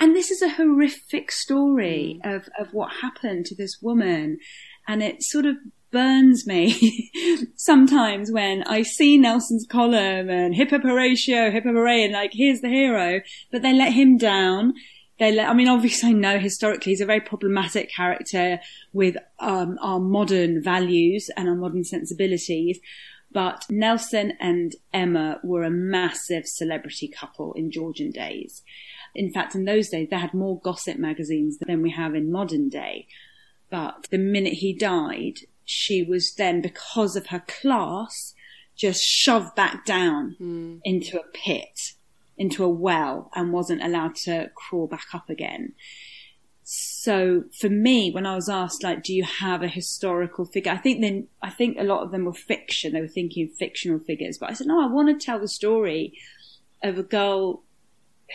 [0.00, 2.36] And this is a horrific story mm.
[2.36, 4.38] of, of what happened to this woman.
[4.88, 5.56] And it sort of
[5.92, 7.10] burns me
[7.56, 12.30] sometimes when I see Nelson's column and hip hip Horatio, hip hip hooray, and like,
[12.32, 13.20] here's the hero,
[13.52, 14.72] but they let him down.
[15.18, 18.60] They let, I mean, obviously I know historically he's a very problematic character
[18.94, 22.80] with, um, our modern values and our modern sensibilities.
[23.32, 28.62] But Nelson and Emma were a massive celebrity couple in Georgian days.
[29.14, 32.68] In fact, in those days, they had more gossip magazines than we have in modern
[32.68, 33.06] day.
[33.70, 38.34] But the minute he died, she was then, because of her class,
[38.76, 40.80] just shoved back down mm.
[40.84, 41.92] into a pit,
[42.36, 45.74] into a well, and wasn't allowed to crawl back up again.
[46.72, 50.70] So for me, when I was asked, like, do you have a historical figure?
[50.70, 52.92] I think then, I think a lot of them were fiction.
[52.92, 56.12] They were thinking fictional figures, but I said, no, I want to tell the story
[56.80, 57.64] of a girl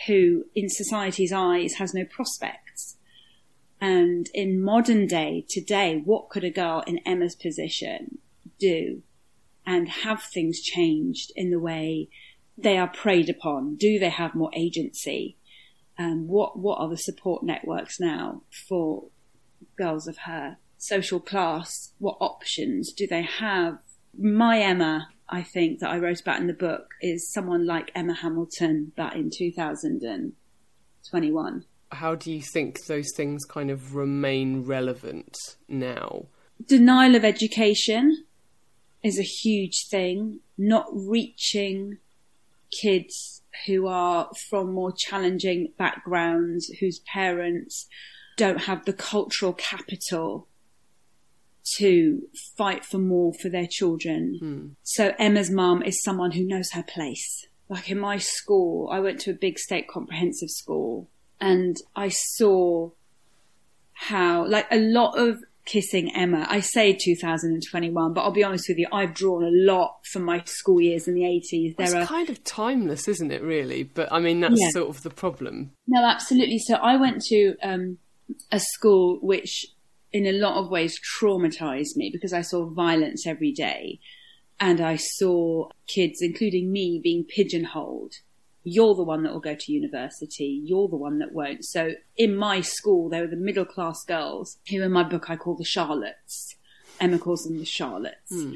[0.06, 2.98] who, in society's eyes, has no prospects.
[3.80, 8.18] And in modern day, today, what could a girl in Emma's position
[8.60, 9.02] do
[9.64, 12.10] and have things changed in the way
[12.58, 13.76] they are preyed upon?
[13.76, 15.38] Do they have more agency?
[15.98, 19.04] Um, what what are the support networks now for
[19.76, 21.92] girls of her social class?
[21.98, 23.78] What options do they have?
[24.18, 28.14] My Emma I think that I wrote about in the book is someone like Emma
[28.14, 31.64] Hamilton, but in 2021.
[31.92, 35.36] How do you think those things kind of remain relevant
[35.68, 36.26] now?
[36.64, 38.24] Denial of education
[39.02, 41.98] is a huge thing, not reaching
[42.80, 47.86] kids who are from more challenging backgrounds, whose parents
[48.36, 50.46] don't have the cultural capital
[51.78, 52.22] to
[52.56, 54.38] fight for more for their children.
[54.40, 54.66] Hmm.
[54.82, 57.46] So Emma's mum is someone who knows her place.
[57.68, 61.08] Like in my school, I went to a big state comprehensive school
[61.40, 62.90] and I saw
[63.92, 68.78] how, like a lot of kissing Emma, I say 2021, but I'll be honest with
[68.78, 71.74] you, I've drawn a lot from my school years in the 80s.
[71.78, 72.06] it's are...
[72.06, 73.82] kind of timeless, isn't it, really?
[73.82, 74.70] But I mean, that's Yeah.
[74.70, 75.72] sort of the problem.
[75.86, 76.58] No, absolutely.
[76.58, 77.98] So I went to um,
[78.50, 79.66] a school which,
[80.12, 83.98] in a lot of ways, traumatized me because I saw violence every day.
[84.58, 88.14] And I saw kids, including me, being pigeonholed.
[88.68, 90.60] You're the one that will go to university.
[90.64, 91.64] You're the one that won't.
[91.64, 95.36] So in my school, there were the middle class girls who in my book I
[95.36, 96.56] call the Charlottes.
[97.00, 98.28] Emma calls them the Charlottes.
[98.28, 98.54] Hmm.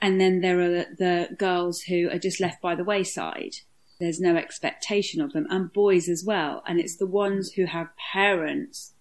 [0.00, 3.54] And then there are the girls who are just left by the wayside
[4.02, 7.86] there's no expectation of them and boys as well and it's the ones who have
[8.12, 8.94] parents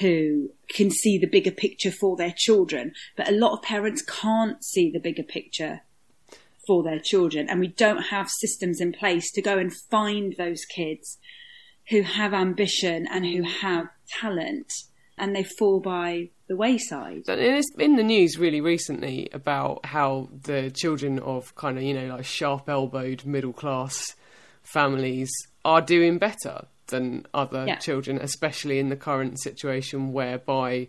[0.00, 4.62] who can see the bigger picture for their children but a lot of parents can't
[4.62, 5.80] see the bigger picture
[6.66, 10.64] for their children and we don't have systems in place to go and find those
[10.64, 11.18] kids
[11.90, 13.86] who have ambition and who have
[14.20, 14.72] talent
[15.18, 20.28] and they fall by the wayside And it's in the news really recently about how
[20.42, 24.14] the children of kind of, you know, like sharp elbowed middle class
[24.62, 25.30] families
[25.64, 27.76] are doing better than other Yeah.
[27.76, 30.88] children, especially in the current situation whereby,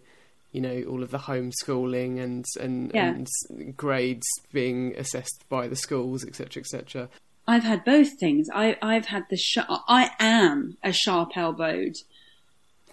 [0.53, 3.09] you know, all of the homeschooling and, and, Yeah.
[3.09, 7.09] and grades being assessed by the schools, etc., etc.
[7.45, 8.47] I've had both things.
[8.53, 11.95] I, I've had the sh- I am a sharp elbowed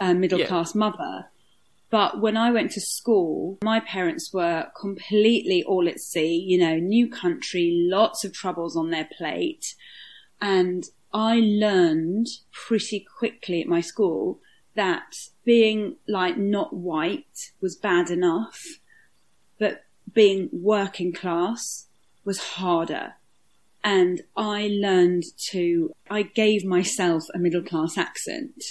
[0.01, 0.47] uh, middle Yeah.
[0.47, 1.27] class mother.
[1.91, 6.77] But when I went to school, my parents were completely all at sea, you know,
[6.77, 9.75] new country, lots of troubles on their plate.
[10.41, 14.41] And I learned pretty quickly at my school
[14.81, 15.15] that
[15.45, 18.59] being like not white was bad enough,
[19.59, 21.87] but being working class
[22.25, 23.15] was harder
[23.83, 28.63] and I learned to, I gave myself a middle class accent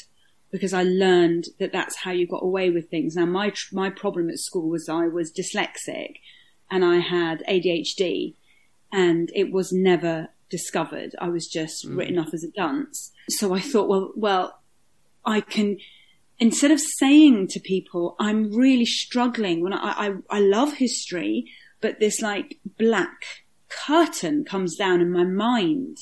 [0.51, 3.15] because I learned that that's how you got away with things.
[3.15, 6.17] Now my, tr- my problem at school was I was dyslexic
[6.69, 8.35] and I had ADHD
[8.91, 11.15] and it was never discovered.
[11.19, 11.97] I was just mm.
[11.97, 13.11] written off as a dunce.
[13.29, 14.59] So I thought, well, well,
[15.25, 15.77] I can,
[16.39, 21.45] instead of saying to people, I'm really struggling when I, I, I love history,
[21.81, 23.23] but this like black
[23.67, 25.97] curtain comes down in my mind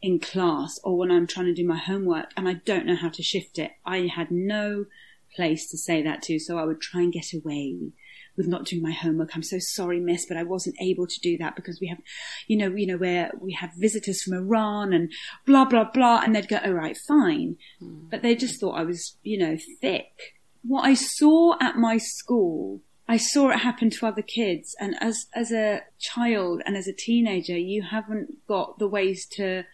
[0.00, 3.08] in class or when I'm trying to do my homework and I don't know how
[3.08, 3.72] to shift it.
[3.84, 4.86] I had no
[5.34, 7.90] place to say that to, so I would try and get away
[8.36, 9.30] with not doing my homework.
[9.34, 11.98] I'm so sorry, miss, but I wasn't able to do that because we have,
[12.46, 15.10] you know, you know, where we have visitors from Iran and
[15.46, 16.20] blah, blah, blah.
[16.22, 17.56] And they'd go, all right, fine.
[17.80, 18.08] Hmm.
[18.10, 20.34] But they just thought I was, you know, thick.
[20.62, 24.74] What I saw at my school, I saw it happen to other kids.
[24.80, 29.64] And as, as a child and as a teenager, you haven't got the ways to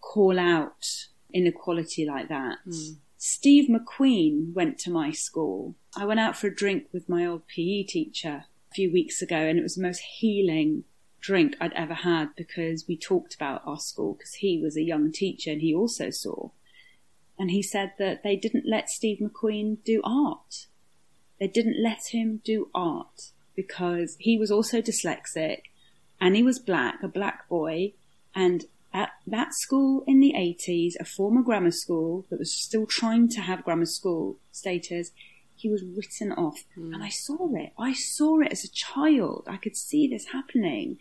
[0.00, 0.84] call out
[1.32, 2.58] inequality like that.
[2.64, 2.92] Hmm.
[3.18, 5.74] Steve McQueen went to my school.
[5.96, 9.36] I went out for a drink with my old PE teacher a few weeks ago,
[9.36, 10.84] and it was the most healing
[11.20, 15.10] drink I'd ever had because we talked about our school because he was a young
[15.10, 16.50] teacher and he also saw.
[17.38, 20.66] And he said that they didn't let Steve McQueen do art.
[21.40, 25.62] They didn't let him do art because he was also dyslexic
[26.20, 27.94] and he was black, a black boy,
[28.34, 28.66] and
[28.96, 33.42] at that school in the 80s, a former grammar school that was still trying to
[33.42, 35.10] have grammar school status,
[35.54, 36.64] he was written off.
[36.74, 36.94] Hmm.
[36.94, 37.72] And I saw it.
[37.78, 39.44] I saw it as a child.
[39.46, 40.96] I could see this happening.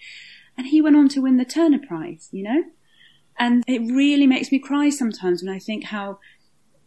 [0.57, 2.63] And he went on to win the Turner Prize, you know?
[3.39, 6.19] And it really makes me cry sometimes when I think how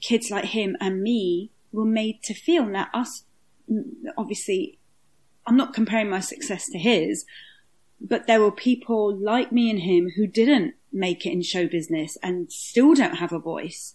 [0.01, 2.66] kids like him and me were made to feel.
[2.66, 3.25] Now, us,
[4.18, 4.79] obviously,
[5.47, 7.25] I'm not comparing my success to his,
[8.00, 12.16] but there were people like me and him who didn't make it in show business
[12.22, 13.94] and still don't have a voice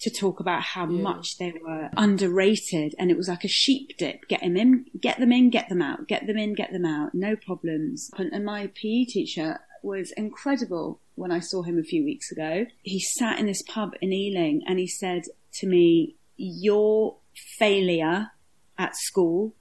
[0.00, 2.94] to talk about how much they were underrated.
[2.98, 4.28] And it was like a sheep dip.
[4.28, 6.06] Get them in get them in get them out.
[6.06, 7.14] Get them in get them out.
[7.14, 8.10] No problems.
[8.16, 12.66] And and my PE teacher was incredible when I saw him a few weeks ago.
[12.82, 15.22] He sat in this pub in Ealing and he said
[15.54, 17.16] to me your
[17.58, 18.30] failure
[18.78, 19.54] at school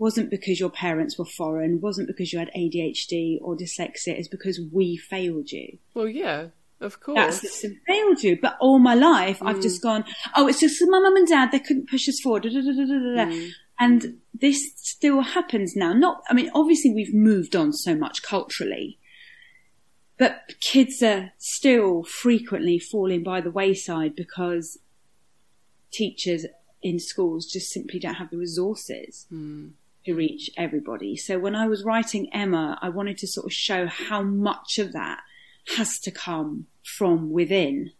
[0.00, 4.58] wasn't because your parents were foreign, wasn't because you had ADHD or dyslexia, it's because
[4.72, 5.76] we failed you.
[5.92, 6.46] Well, yeah,
[6.80, 7.16] of course.
[7.16, 8.38] That's system failed you.
[8.40, 9.84] But all my life, I've just mm.
[9.84, 12.44] gone, oh, it's just my mum and dad, they couldn't push us forward.
[12.44, 13.30] Da, da, da, da, da, da.
[13.30, 13.50] Mm.
[13.78, 15.92] And this still happens now.
[15.92, 18.98] Not, I mean, obviously we've moved on so much culturally,
[20.18, 24.78] but kids are still frequently falling by the wayside because
[25.92, 26.46] teachers
[26.82, 29.72] in schools just simply don't have the resources mm.
[30.04, 31.16] To reach everybody.
[31.16, 34.92] So when I was writing Emma, I wanted to sort of show how much of
[34.92, 35.20] that
[35.76, 37.92] has to come from within.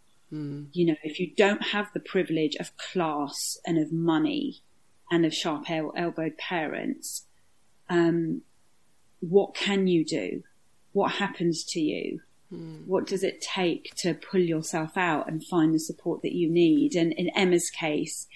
[0.73, 4.63] You know, if you don't have the privilege of class and of money
[5.11, 7.27] and of sharp el- elbowed parents,
[7.89, 8.43] um,
[9.19, 10.43] what can you do?
[10.93, 12.21] What happens to you?
[12.87, 16.95] What does it take to pull yourself out and find the support that you need?
[16.97, 18.27] And in Emma's case,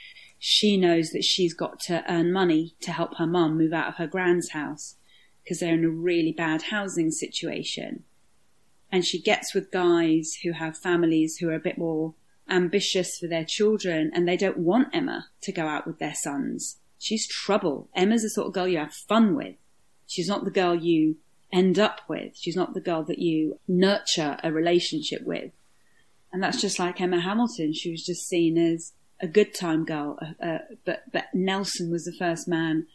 [0.47, 3.95] she knows that she's got to earn money to help her mum move out of
[3.95, 4.97] her grand's house
[5.43, 8.05] because they're in a really bad housing situation.
[8.93, 12.13] And she gets with guys who have families who are a bit more
[12.47, 16.77] ambitious for their children and they don't want Emma to go out with their sons.
[16.99, 17.89] She's trouble.
[17.97, 19.57] Emma's the sort of girl you have fun with.
[20.07, 21.17] She's not the girl you
[21.55, 22.37] end up with.
[22.37, 25.53] She's not the girl that you nurture a relationship with.
[26.35, 27.73] And that's just like Emma Hamilton.
[27.73, 30.19] She was just seen as a good time girl.
[30.43, 32.87] Uh, but, but Nelson was the first man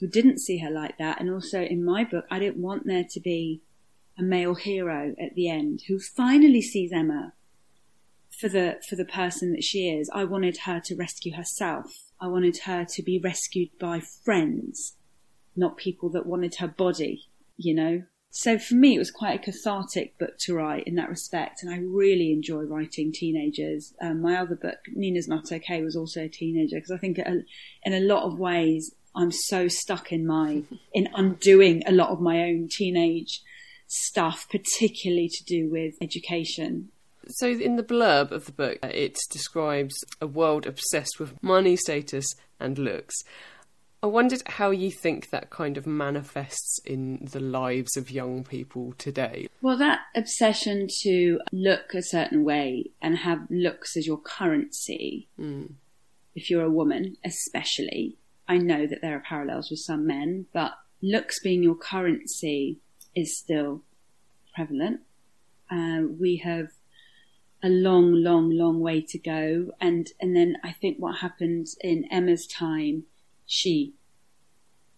[0.00, 1.20] who didn't see her like that.
[1.20, 3.62] And also in my book, I didn't want there to be
[4.18, 7.32] a male hero at the end who finally sees Emma
[8.38, 10.10] for the for the person that she is.
[10.12, 11.90] I wanted her to rescue herself.
[12.20, 14.96] I wanted her to be rescued by friends,
[15.54, 18.02] not people that wanted her body, you know.
[18.38, 21.72] So for me, it was quite a cathartic book to write in that respect, and
[21.72, 23.94] I really enjoy writing teenagers.
[23.98, 27.92] Um, my other book, Nina's Not Okay, was also a teenager because I think in
[27.94, 32.42] a lot of ways I'm so stuck in my in undoing a lot of my
[32.42, 33.40] own teenage
[33.86, 36.90] stuff, particularly to do with education
[37.28, 42.26] So, in the blurb of the book, it describes a world obsessed with money, status,
[42.60, 43.14] and looks.
[44.06, 48.94] I wondered how you think that kind of manifests in the lives of young people
[48.98, 49.48] today.
[49.60, 55.26] Well, that obsession to look a certain way and have looks as your currency,
[56.36, 60.78] if you're a woman, especially, I know that there are parallels with some men, but
[61.02, 62.78] looks being your currency
[63.16, 63.82] is still
[64.54, 65.00] prevalent.
[65.68, 66.68] Uh, we have
[67.60, 69.72] a long, long, long way to go.
[69.80, 73.02] And, and then I think what happened in Emma's time,
[73.46, 73.94] she,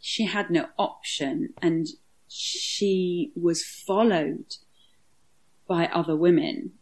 [0.09, 1.87] she had no option and
[2.29, 4.57] she was followed
[5.69, 6.73] by other women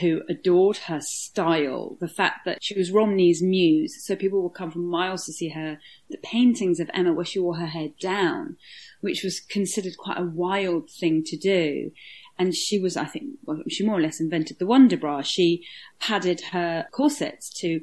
[0.00, 4.70] who adored her style, the fact that she was Romney's muse, so people would come
[4.70, 5.78] from miles to see her.
[6.10, 8.58] The paintings of Emma where she wore her hair down,
[9.00, 11.92] which was considered quite a wild thing to do.
[12.38, 15.22] And she was, I think, well, she more or less invented the Wonder Bra.
[15.22, 15.64] She
[15.98, 17.80] padded her corsets to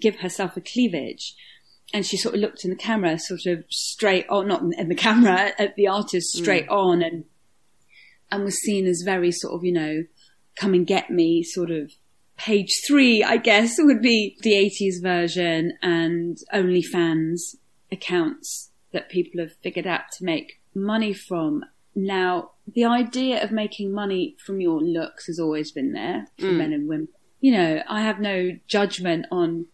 [0.00, 1.34] give herself a cleavage.
[1.92, 4.94] And she sort of looked in the camera, sort of straight on, not in the
[4.94, 6.42] camera, at the artist mm.
[6.42, 7.24] straight on and,
[8.30, 10.04] and was seen as very sort of, you know,
[10.56, 11.92] come and get me sort of
[12.36, 17.56] page three, I guess, would be the 80s version and OnlyFans
[17.92, 21.64] accounts that people have figured out to make money from.
[21.94, 26.56] Now, the idea of making money from your looks has always been there for mm.
[26.56, 27.08] men and women.
[27.40, 29.66] You know, I have no judgment on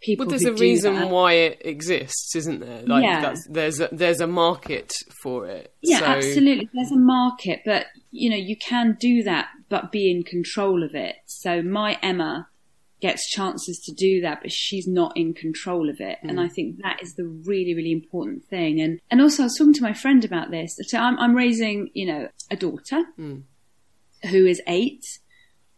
[0.00, 0.26] people.
[0.26, 1.10] Well, there's a reason that.
[1.10, 2.82] why it exists, isn't there?
[2.82, 3.20] Like, Yeah.
[3.20, 4.92] that's, there's a, there's a market
[5.22, 5.74] for it.
[5.82, 6.68] Yeah, so, absolutely.
[6.72, 10.94] There's a market, but you know, you can do that, but be in control of
[10.94, 11.16] it.
[11.26, 12.48] So my Emma
[13.00, 16.18] gets chances to do that, but she's not in control of it.
[16.22, 16.38] And hmm.
[16.38, 18.80] I think that is the really, really important thing.
[18.80, 20.78] And, and also I was talking to my friend about this.
[20.82, 23.40] So I'm, I'm raising, you know, a daughter hmm.
[24.30, 25.04] who is eight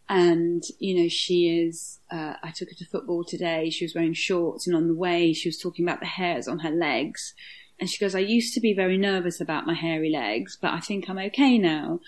[0.08, 3.70] and you know she is uh, i took her to football today.
[3.70, 6.60] She was wearing shorts and on the way she was talking about the hairs on
[6.60, 7.34] her legs.
[7.80, 10.80] And she goes i used to be very nervous about my hairy legs but i
[10.80, 12.00] think i'm okay now.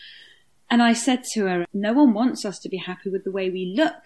[0.72, 3.50] And i said to her no one wants us to be happy with the way
[3.50, 4.02] we look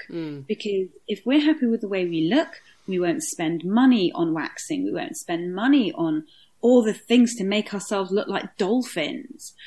[0.47, 4.85] because if we're happy with the way we look we won't spend money on waxing.
[4.85, 6.25] We won't spend money on
[6.61, 9.55] all the things to make ourselves look like dolphins.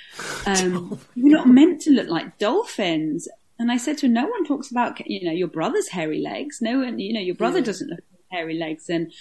[0.47, 3.27] Um, we're not meant to look like dolphins.
[3.59, 6.59] And I said to her, no one talks about, you know, your brother's hairy legs.
[6.61, 8.89] No one, you know, your brother doesn't look hairy legs.
[8.89, 9.11] And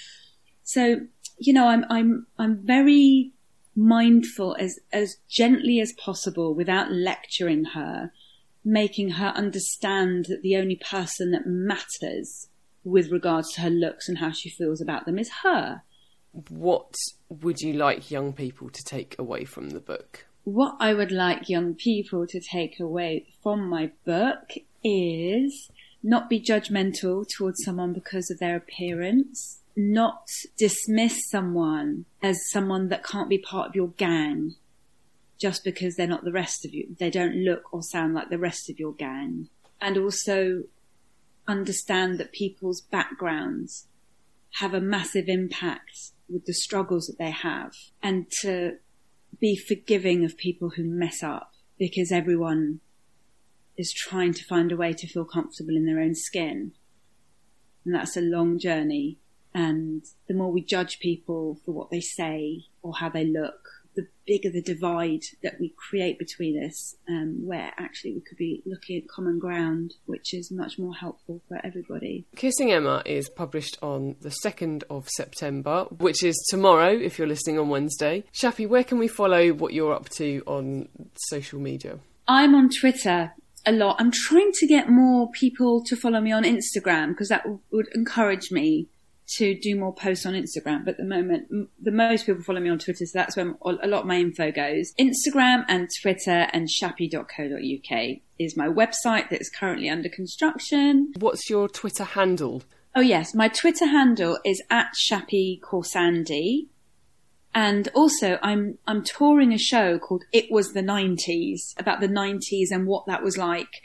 [0.62, 1.00] so,
[1.38, 3.32] you know, I'm, I'm, I'm very
[3.74, 8.10] mindful as, as gently as possible without lecturing her,
[8.64, 12.48] making her understand that the only person that matters
[12.84, 15.82] with regards to her looks and how she feels about them is her.
[16.50, 16.94] what
[17.28, 20.26] would you like young people to take away from the book?
[20.46, 24.52] What I would like young people to take away from my book
[24.84, 25.68] is
[26.04, 33.02] not be judgmental towards someone because of their appearance, not dismiss someone as someone that
[33.02, 34.54] can't be part of your gang
[35.36, 36.94] just because they're not the rest of you.
[36.96, 39.48] They don't look or sound like the rest of your gang.
[39.80, 40.62] And also
[41.48, 43.88] understand that people's backgrounds
[44.60, 48.76] have a massive impact with the struggles that they have and to
[49.38, 52.80] be forgiving of people who mess up because everyone
[53.76, 56.72] is trying to find a way to feel comfortable in their own skin.
[57.84, 59.18] And that's a long journey.
[59.54, 64.06] And the more we judge people for what they say or how they look the
[64.26, 68.98] bigger the divide that we create between us, um, where actually we could be looking
[68.98, 72.26] at common ground, which is much more helpful for everybody.
[72.36, 77.58] Kissing Emma is published on the 2nd of September, which is tomorrow if you're listening
[77.58, 78.24] on Wednesday.
[78.32, 80.88] Shappi, where can we follow what you're up to on
[81.28, 81.98] social media?
[82.28, 83.32] I'm on Twitter
[83.66, 83.96] a lot.
[83.98, 87.88] I'm trying to get more people to follow me on Instagram because that w- would
[87.94, 88.88] encourage me
[89.36, 90.84] to do more posts on Instagram.
[90.84, 93.54] But at the moment, m- the most people follow me on Twitter, so that's where
[93.64, 94.92] a lot of my info goes.
[94.98, 101.12] Instagram and Twitter and shappy.co.uk is my website that is currently under construction.
[101.18, 102.62] What's your Twitter handle?
[102.94, 106.68] Oh yes, my Twitter handle is at Shappi Khorsandi.
[107.54, 112.66] And also I'm, I'm touring a show called It Was the 90s about the 90s
[112.70, 113.80] and what that was like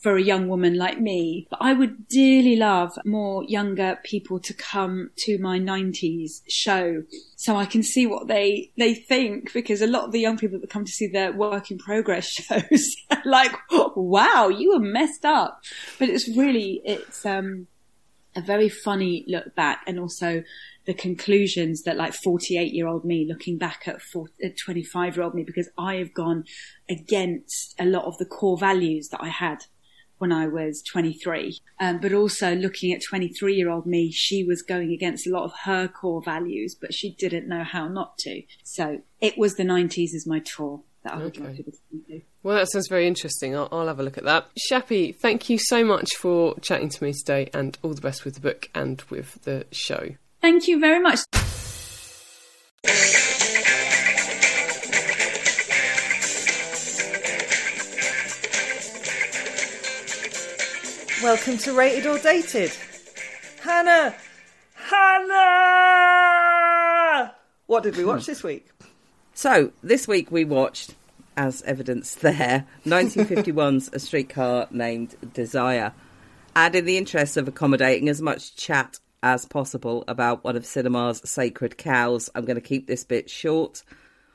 [0.00, 1.46] for a young woman like me.
[1.50, 7.02] But I would dearly love more younger people to come to my 90s show
[7.36, 10.58] so I can see what they, they think because a lot of the young people
[10.58, 15.24] that come to see the work in progress shows are like, wow, you were messed
[15.24, 15.62] up.
[15.98, 17.66] But it's really, it's, um,
[18.36, 20.44] a very funny look back and also
[20.86, 24.00] the conclusions that like 48 year old me looking back at
[24.56, 26.44] 25 year old me because I have gone
[26.88, 29.64] against a lot of the core values that I had
[30.20, 31.58] when I was 23.
[31.80, 35.44] Um, but also looking at 23 year old me, she was going against a lot
[35.44, 38.42] of her core values, but she didn't know how not to.
[38.62, 41.40] So it was the 90s as my tour that I would okay.
[41.40, 42.22] like people to do.
[42.42, 43.56] Well, that sounds very interesting.
[43.56, 44.48] I'll, I'll, have a look at that.
[44.70, 48.34] Shappi, thank you so much for chatting to me today and all the best with
[48.34, 50.10] the book and with the show.
[50.42, 51.20] Thank you very much.
[61.22, 62.72] Welcome to Rated or Dated.
[63.60, 64.14] Hannah!
[64.74, 65.34] Hannah!
[67.66, 68.70] What did we watch this week?
[69.34, 70.94] So, this week we watched,
[71.36, 75.92] as evidence there, 1951's A Streetcar Named Desire.
[76.56, 81.20] And in the interest of accommodating as much chat as possible about one of cinema's
[81.28, 83.82] sacred cows, I'm going to keep this bit short.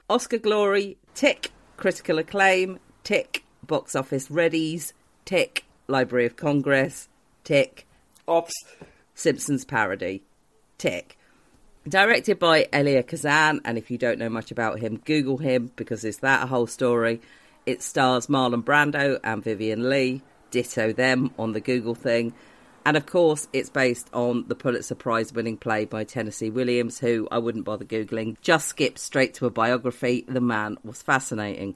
[0.07, 1.49] Oscar glory, tick.
[1.77, 3.43] Critical acclaim, tick.
[3.65, 4.93] Box office readies,
[5.25, 5.64] tick.
[5.87, 7.09] Library of Congress,
[7.43, 7.85] tick.
[8.27, 8.53] Ops.
[9.13, 10.23] Simpsons parody,
[10.77, 11.17] tick.
[11.87, 16.03] Directed by Elia Kazan, and if you don't know much about him, Google him because
[16.03, 17.21] it's that a whole story.
[17.65, 20.21] It stars Marlon Brando and Vivien Leigh,
[20.51, 22.33] ditto them on the Google thing.
[22.85, 27.27] And of course, it's based on the Pulitzer Prize winning play by Tennessee Williams, who
[27.31, 28.35] I wouldn't bother Googling.
[28.41, 30.25] Just skip straight to a biography.
[30.27, 31.75] The man was fascinating.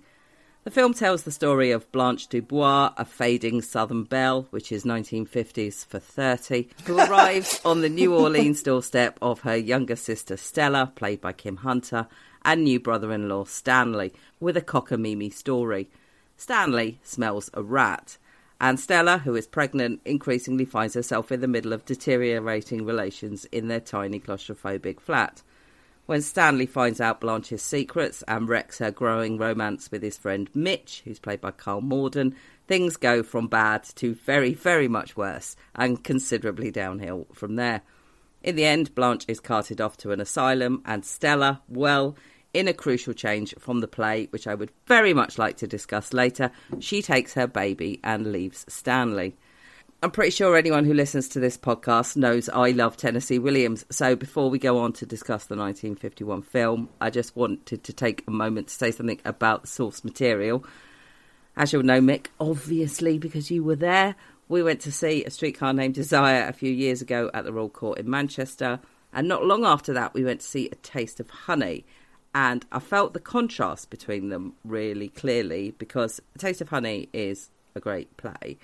[0.66, 5.86] The film tells the story of Blanche Dubois, a fading Southern belle, which is 1950s
[5.86, 11.22] for 30, who arrives on the New Orleans doorstep of her younger sister Stella, played
[11.22, 12.08] by Kim Hunter,
[12.44, 15.88] and new brother in law Stanley, with a cockamamie story.
[16.36, 18.18] Stanley smells a rat,
[18.60, 23.70] and Stella, who is pregnant, increasingly finds herself in the middle of deteriorating relations in
[23.70, 25.42] their tiny claustrophobic flat.
[26.10, 31.04] When Stanley finds out Blanche's secrets and wrecks her growing romance with his friend Mitch,
[31.06, 32.34] who's played by Karl Malden,
[32.68, 37.84] things go from bad to very, very much worse and considerably downhill from there.
[38.42, 42.16] In the end, Blanche is carted off to an asylum, and Stella, well,
[42.56, 46.12] in a crucial change from the play, which I would very much like to discuss
[46.12, 46.50] later,
[46.80, 49.36] she takes her baby and leaves Stanley.
[50.02, 53.86] I'm pretty sure anyone who listens to this podcast knows I love Tennessee Williams.
[53.90, 58.24] So before we go on to discuss the 1951 film, I just wanted to take
[58.26, 60.64] a moment to say something about the source material.
[61.58, 64.16] As you'll know, Mick, obviously, because you were there,
[64.48, 67.68] we went to see A Streetcar Named Desire a few years ago at the Royal
[67.68, 68.80] Court in Manchester.
[69.12, 71.84] And not long after that, we went to see A Taste of Honey.
[72.34, 77.50] And I felt the contrast between them really clearly because A Taste of Honey is
[77.76, 78.58] a great play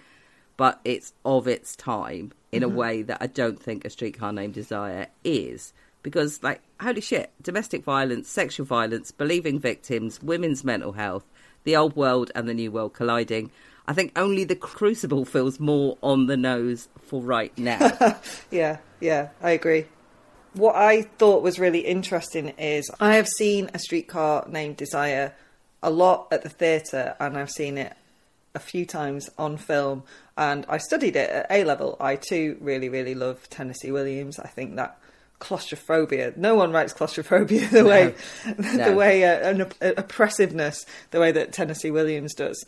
[0.57, 2.71] but it's of its time in mm-hmm.
[2.71, 7.31] a way that I don't think A Streetcar Named Desire is because, like, holy shit,
[7.41, 11.25] domestic violence, sexual violence, believing victims, women's mental health,
[11.63, 13.49] the old world and the new world colliding.
[13.87, 18.19] I think only the Crucible feels more on the nose for right now.
[18.51, 19.85] yeah, yeah, I agree.
[20.53, 25.35] What I thought was really interesting is I have seen a streetcar named Desire
[25.83, 27.95] a lot at the theatre, and I've seen it
[28.55, 30.03] a few times on film.
[30.37, 31.97] And I studied it at A level.
[31.99, 34.39] I too really, really love Tennessee Williams.
[34.39, 34.99] I think that
[35.39, 36.33] claustrophobia.
[36.35, 38.15] No one writes claustrophobia the way
[38.57, 38.89] no.
[38.89, 42.65] the way uh, an, uh, oppressiveness the way that Tennessee Williams does.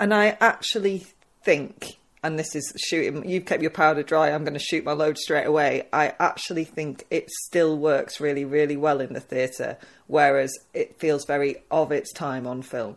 [0.00, 1.06] And I actually
[1.42, 3.28] think, and this is shooting.
[3.28, 4.30] You've kept your powder dry.
[4.30, 5.88] I'm going to shoot my load straight away.
[5.92, 11.24] I actually think it still works really, really well in the theatre, whereas it feels
[11.24, 12.96] very of its time on film.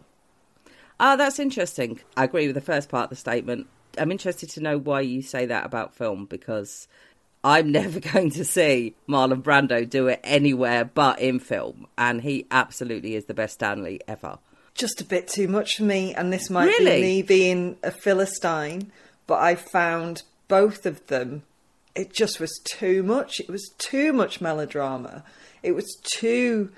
[1.03, 1.99] Ah, oh, that's interesting.
[2.15, 3.65] I agree with the first part of the statement.
[3.97, 6.87] I'm interested to know why you say that about film because
[7.43, 12.45] I'm never going to see Marlon Brando do it anywhere but in film, and he
[12.51, 14.37] absolutely is the best Stanley ever.
[14.75, 16.97] Just a bit too much for me, and this might really?
[16.97, 18.91] be me being a philistine,
[19.25, 21.41] but I found both of them.
[21.95, 23.39] It just was too much.
[23.39, 25.23] It was too much melodrama.
[25.63, 26.71] It was too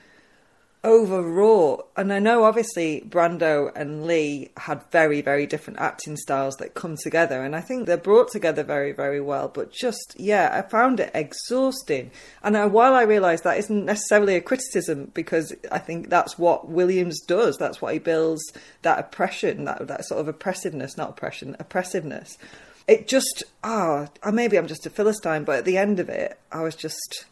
[0.86, 1.88] overwrought.
[1.96, 6.98] And I know obviously Brando and Leigh had very, very different acting styles that come
[6.98, 7.44] together.
[7.44, 9.48] And I think they're brought together very, very well.
[9.48, 12.12] But just, yeah, I found it exhausting.
[12.44, 16.68] And I, while I realise that isn't necessarily a criticism, because I think that's what
[16.68, 18.44] Williams does, that's what he builds
[18.82, 22.38] that oppression, that, that sort of oppressiveness, not oppression, oppressiveness.
[22.86, 26.38] It just, ah, oh, maybe I'm just a Philistine, but at the end of it,
[26.52, 27.26] I was just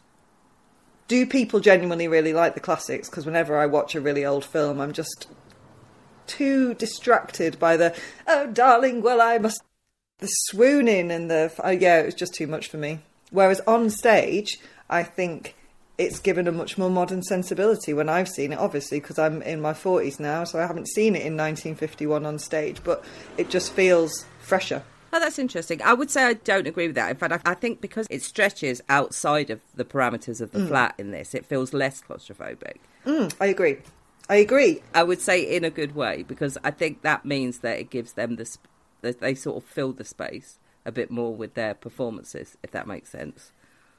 [1.08, 3.08] do people genuinely really like the classics?
[3.08, 5.28] Because whenever I watch a really old film, I'm just
[6.26, 7.94] too distracted by the
[8.26, 9.62] oh darling, well I must
[10.18, 13.00] the swooning and the oh, yeah, it was just too much for me.
[13.30, 15.54] Whereas on stage, I think
[15.98, 19.60] it's given a much more modern sensibility when I've seen it, obviously, because I'm in
[19.60, 23.04] my 40s now, so I haven't seen it in 1951 on stage, but
[23.36, 24.82] it just feels fresher.
[25.12, 25.82] Oh, that's interesting.
[25.82, 27.10] I would say I don't agree with that.
[27.10, 30.68] In fact, I, I think because it stretches outside of the parameters of the mm.
[30.68, 32.76] flat in this, it feels less claustrophobic.
[33.04, 33.78] Mm, I agree.
[34.30, 34.82] I agree.
[34.94, 38.14] I would say in a good way because I think that means that it gives
[38.14, 38.64] them this, sp-
[39.02, 42.86] that they sort of fill the space a bit more with their performances, if that
[42.86, 43.52] makes sense.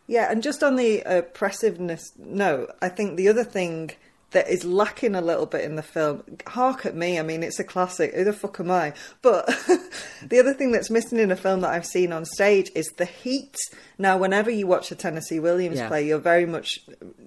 [0.08, 3.92] Yeah, and just on the oppressiveness, no, I think the other thing
[4.34, 6.24] that is lacking a little bit in the film.
[6.48, 8.14] Hark at me, I mean, it's a classic.
[8.14, 8.94] Who the fuck am I?
[9.22, 9.46] But
[10.28, 13.06] the other thing that's missing in a film that I've seen on stage is the
[13.06, 13.56] heat.
[13.98, 15.88] Now, whenever you watch a Tennessee Williams yeah.
[15.88, 16.80] play, you'll very much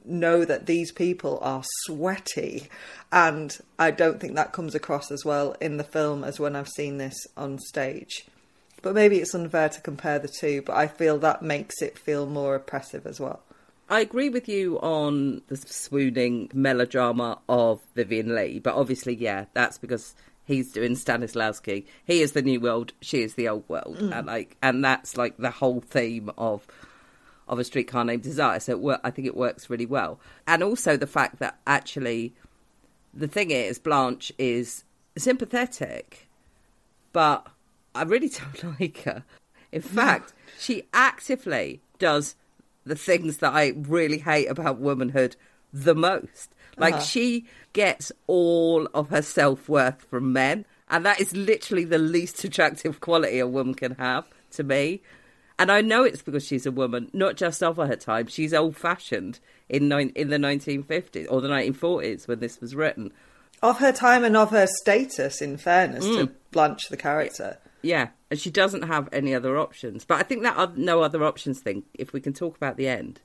[0.04, 2.68] know that these people are sweaty.
[3.10, 6.68] And I don't think that comes across as well in the film as when I've
[6.68, 8.26] seen this on stage.
[8.82, 12.26] But maybe it's unfair to compare the two, but I feel that makes it feel
[12.26, 13.40] more oppressive as well.
[13.88, 19.78] I agree with you on the swooning melodrama of Vivien Leigh, but obviously, yeah, that's
[19.78, 20.14] because
[20.44, 21.84] he's doing Stanislavski.
[22.04, 24.16] He is the new world, she is the old world, mm.
[24.16, 26.66] and like, and that's like the whole theme of
[27.48, 28.58] of a streetcar named Desire.
[28.58, 30.18] So it, I think it works really well,
[30.48, 32.34] and also the fact that actually,
[33.14, 34.82] the thing is, Blanche is
[35.16, 36.26] sympathetic,
[37.12, 37.46] but
[37.94, 39.22] I really don't like her.
[39.70, 42.34] In fact, she actively does
[42.86, 45.36] the things that I really hate about womanhood
[45.72, 46.54] the most.
[46.78, 47.02] Like uh-huh.
[47.02, 52.42] she gets all of her self worth from men, and that is literally the least
[52.44, 55.02] attractive quality a woman can have to me.
[55.58, 58.26] And I know it's because she's a woman, not just of her time.
[58.26, 63.12] She's old fashioned in in the 1950s or the 1940s when this was written.
[63.62, 66.18] Of her time and of her status, in fairness mm.
[66.18, 67.56] to Blanche, the character.
[67.86, 70.04] Yeah, and she doesn't have any other options.
[70.04, 73.20] But I think that no other options thing, if we can talk about the end.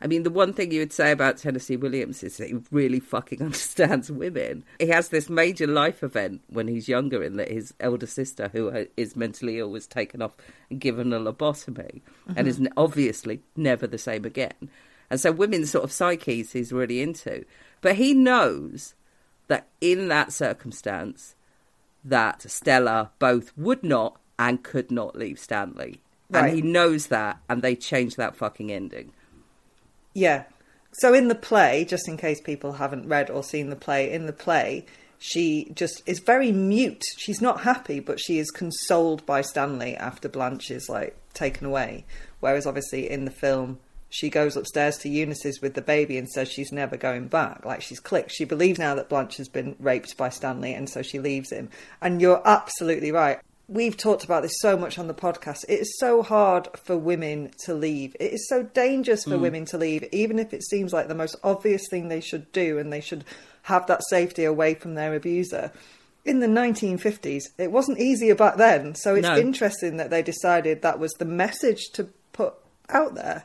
[0.00, 3.00] I mean, the one thing you would say about Tennessee Williams is that he really
[3.00, 4.64] fucking understands women.
[4.78, 8.86] He has this major life event when he's younger in that his elder sister, who
[8.96, 10.36] is mentally ill, was taken off
[10.70, 12.32] and given a lobotomy mm-hmm.
[12.36, 14.70] and is obviously never the same again.
[15.10, 17.44] And so women's sort of psyches he's really into.
[17.80, 18.94] But he knows
[19.48, 21.34] that in that circumstance,
[22.04, 26.00] that Stella both would not and could not leave Stanley.
[26.30, 26.46] Right.
[26.46, 29.12] And he knows that, and they changed that fucking ending.
[30.14, 30.44] Yeah.
[30.92, 34.26] So in the play, just in case people haven't read or seen the play, in
[34.26, 34.84] the play,
[35.18, 37.04] she just is very mute.
[37.16, 42.04] She's not happy, but she is consoled by Stanley after Blanche is like taken away.
[42.40, 43.78] Whereas obviously in the film,
[44.12, 47.64] she goes upstairs to Eunice's with the baby and says she's never going back.
[47.64, 48.30] Like she's clicked.
[48.30, 51.70] She believes now that Blanche has been raped by Stanley and so she leaves him.
[52.02, 53.40] And you're absolutely right.
[53.68, 55.64] we've talked about this so much on the podcast.
[55.66, 58.14] It is so hard for women to leave.
[58.20, 59.42] It is so dangerous for hmm.
[59.42, 62.76] women to leave, even if it seems like the most obvious thing they should do
[62.76, 63.24] and they should
[63.62, 65.72] have that safety away from their abuser.
[66.26, 68.94] In the 1950s, it wasn't easier back then.
[68.94, 69.38] So it's No.
[69.38, 72.52] interesting that they decided that was the message to put
[72.90, 73.44] out there.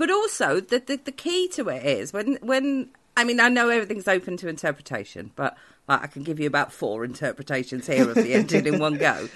[0.00, 2.88] But also, the, the the key to it is when when
[3.18, 6.72] I mean I know everything's open to interpretation, but like, I can give you about
[6.72, 9.28] four interpretations here of the ending in one go.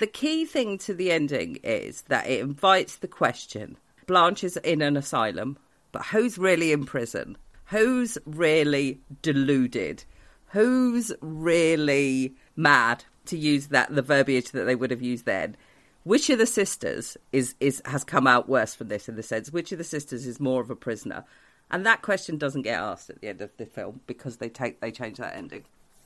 [0.00, 4.82] The key thing to the ending is that it invites the question: Blanche is in
[4.82, 5.56] an asylum,
[5.92, 7.38] but who's really in prison?
[7.64, 10.04] Who's really deluded?
[10.48, 13.04] Who's really mad?
[13.26, 15.56] To use that the verbiage that they would have used then
[16.04, 19.52] which of the sisters is is has come out worse from this in the sense
[19.52, 21.24] which of the sisters is more of a prisoner
[21.70, 24.80] and that question doesn't get asked at the end of the film because they take
[24.80, 25.64] they change that ending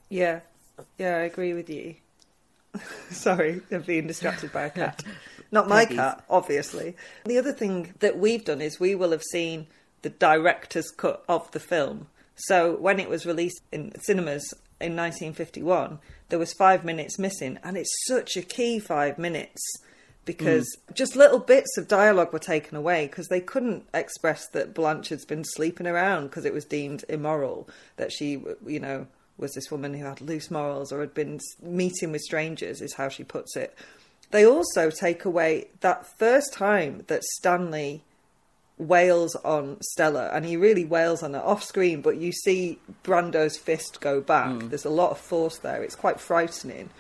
[0.08, 0.40] Yeah,
[0.98, 1.96] yeah, I agree with you.
[3.10, 5.02] Sorry, I'm being distracted by a cat.
[5.50, 5.96] Not my Peggy's.
[5.96, 6.96] cat, obviously.
[7.24, 9.66] The other thing that we've done is we will have seen
[10.02, 12.08] the director's cut of the film.
[12.36, 17.76] So when it was released in cinemas in 1951, there was five minutes missing, and
[17.76, 19.60] it's such a key five minutes
[20.26, 20.94] because mm.
[20.94, 25.26] just little bits of dialogue were taken away because they couldn't express that Blanche had
[25.26, 27.66] been sleeping around because it was deemed immoral
[27.96, 29.06] that she, you know,
[29.38, 33.08] was this woman who had loose morals or had been meeting with strangers, is how
[33.08, 33.74] she puts it.
[34.32, 38.02] They also take away that first time that Stanley
[38.78, 43.56] wails on Stella, and he really wails on her off screen, but you see Brando's
[43.56, 44.48] fist go back.
[44.48, 44.70] Mm.
[44.70, 45.82] There's a lot of force there.
[45.82, 46.90] It's quite frightening.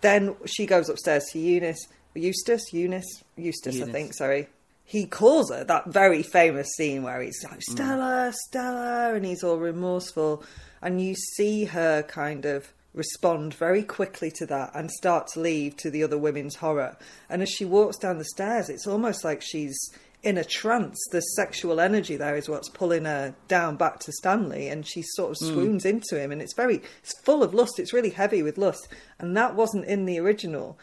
[0.00, 4.14] Then she goes upstairs to Eunice, Eustace, Eunice, Eustace, I think.
[4.14, 4.48] Sorry.
[4.84, 7.62] He calls her that very famous scene where he's like mm.
[7.62, 10.44] Stella, Stella, and he's all remorseful,
[10.80, 15.76] and you see her kind of respond very quickly to that and start to leave
[15.76, 16.96] to the other women's horror.
[17.28, 19.76] And as she walks down the stairs, it's almost like she's
[20.22, 20.98] in a trance.
[21.12, 25.30] The sexual energy there is what's pulling her down back to Stanley, and she sort
[25.32, 25.52] of mm.
[25.52, 26.32] swoons into him.
[26.32, 27.78] And it's very, it's full of lust.
[27.78, 28.88] It's really heavy with lust,
[29.18, 30.78] and that wasn't in the original.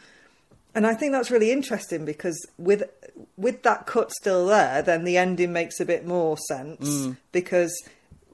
[0.76, 2.84] And I think that's really interesting because with
[3.38, 7.18] with that cut still there, then the ending makes a bit more sense mm.
[7.32, 7.72] because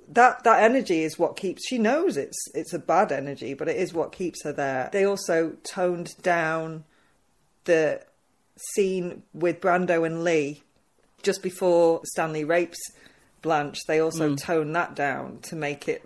[0.07, 1.67] that that energy is what keeps.
[1.67, 4.89] She knows it's it's a bad energy, but it is what keeps her there.
[4.91, 6.85] They also toned down
[7.65, 8.01] the
[8.73, 10.63] scene with Brando and Leigh
[11.21, 12.79] just before Stanley rapes
[13.41, 13.79] Blanche.
[13.87, 14.37] They also mm.
[14.41, 16.03] tone that down to make it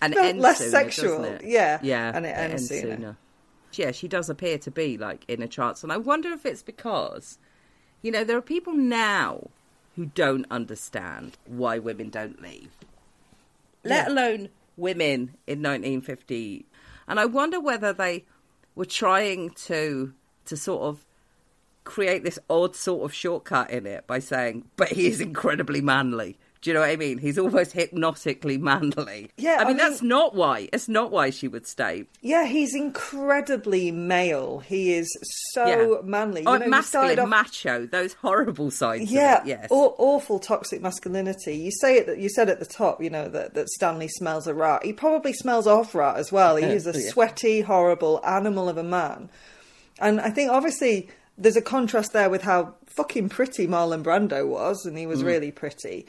[0.00, 1.24] and it less sooner, sexual.
[1.24, 1.42] it?
[1.44, 3.16] Yeah, yeah and it, ends, sooner.
[3.78, 5.82] Yeah she does appear to be like in a trance.
[5.82, 7.38] And i wonder if it's because
[8.02, 9.48] you know there are people now
[9.96, 12.70] who don't understand why women don't leave.
[13.82, 14.12] Let Yeah.
[14.12, 16.66] alone women in 1950
[17.08, 18.24] and i wonder whether they
[18.74, 20.12] were trying to
[20.44, 21.04] to sort of
[21.84, 26.36] create this odd sort of shortcut in it by saying but he is incredibly manly
[26.66, 27.18] do you know what I mean?
[27.18, 29.30] He's almost hypnotically manly.
[29.36, 30.68] Yeah, I I mean, mean- that's not why.
[30.72, 32.06] It's not why she would stay.
[32.22, 34.58] Yeah, he's incredibly male.
[34.58, 35.06] He is
[35.52, 36.40] so manly.
[36.40, 37.86] You oh, know, masculine, off- macho.
[37.86, 39.12] Those horrible sides.
[39.12, 39.68] yeah, of it, yes.
[39.70, 41.56] aw- awful toxic masculinity.
[41.56, 42.06] You say it.
[42.06, 44.84] That you said at the top, you know, that, that Stanley smells a rat.
[44.84, 46.56] He probably smells off rat as well.
[46.56, 47.10] He is a Yeah.
[47.10, 49.30] sweaty, horrible animal of a man.
[50.00, 51.08] And I think obviously
[51.38, 55.26] there's a contrast there with how fucking pretty Marlon Brando was, and he was Mm.
[55.26, 56.06] really pretty.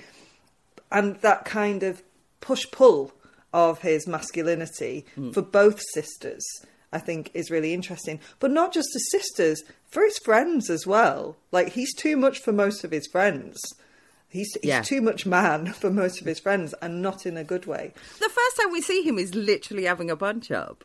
[0.92, 2.02] And that kind of
[2.42, 3.14] push pull
[3.54, 5.34] of his masculinity Mm.
[5.34, 6.46] for both sisters,
[6.94, 8.20] I think, is really interesting.
[8.40, 11.38] But not just the sisters, for his friends as well.
[11.52, 13.58] Like, he's too much for most of his friends.
[14.30, 14.82] He's, he's Yeah.
[14.82, 17.94] too much man for most of his friends, and not in a good way.
[18.20, 20.84] the first time we see him is literally having a bunch up.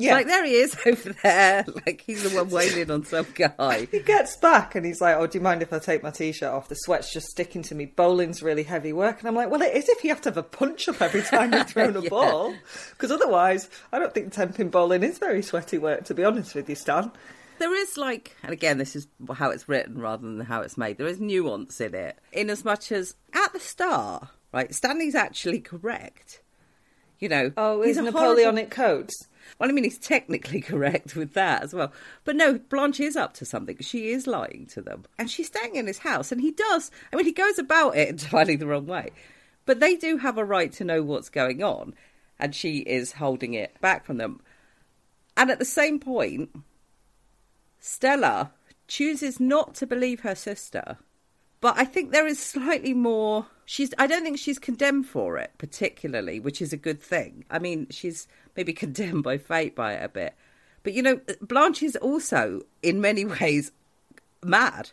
[0.00, 0.14] Yeah.
[0.14, 1.64] Like, there he is over there.
[1.86, 3.86] Like, he's the one wailing on some guy.
[3.90, 6.48] He gets back and he's like, "Oh, do you mind if I take my t-shirt
[6.48, 6.68] off?
[6.68, 7.84] The sweat's just sticking to me.
[7.86, 10.36] Bowling's really heavy work." And I'm like, "Well, it is if you have to have
[10.38, 12.08] a punch up every time you're thrown a Yeah.
[12.08, 12.54] ball,
[12.92, 16.04] because otherwise, I don't think tenpin bowling is very sweaty work.
[16.04, 17.12] To be honest with you, Stan."
[17.58, 20.96] There is like, and again, this is how it's written rather than how it's made.
[20.96, 24.74] There is nuance in it, in as much as at the start, right?
[24.74, 26.40] Stanley's actually correct.
[27.18, 29.14] You know, Oh, he's is a Napoleonic codes?
[29.58, 31.92] Well, I mean, he's technically correct with that as well.
[32.24, 33.76] But no, Blanche is up to something.
[33.80, 35.04] She is lying to them.
[35.18, 36.32] And she's staying in his house.
[36.32, 36.90] And he does.
[37.12, 39.10] I mean, he goes about it entirely the wrong way.
[39.66, 41.94] But they do have a right to know what's going on.
[42.38, 44.40] And she is holding it back from them.
[45.36, 46.50] And at the same point,
[47.78, 48.52] Stella
[48.88, 50.98] chooses not to believe her sister.
[51.60, 53.46] But I think there is slightly more.
[53.64, 53.92] She's.
[53.98, 57.44] I don't think she's condemned for it particularly, which is a good thing.
[57.50, 60.34] I mean, she's maybe condemned by fate by it a bit,
[60.82, 63.72] But you know, Blanche is also in many ways
[64.42, 64.90] mad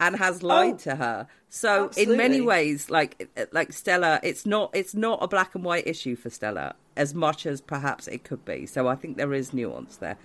[0.00, 1.26] and has oh, lied Oh, to her.
[1.48, 5.86] So in many ways, like like Stella, it's not it's not a black and white
[5.86, 8.66] issue for Stella as much as perhaps it could be.
[8.66, 10.18] So I think there is nuance there.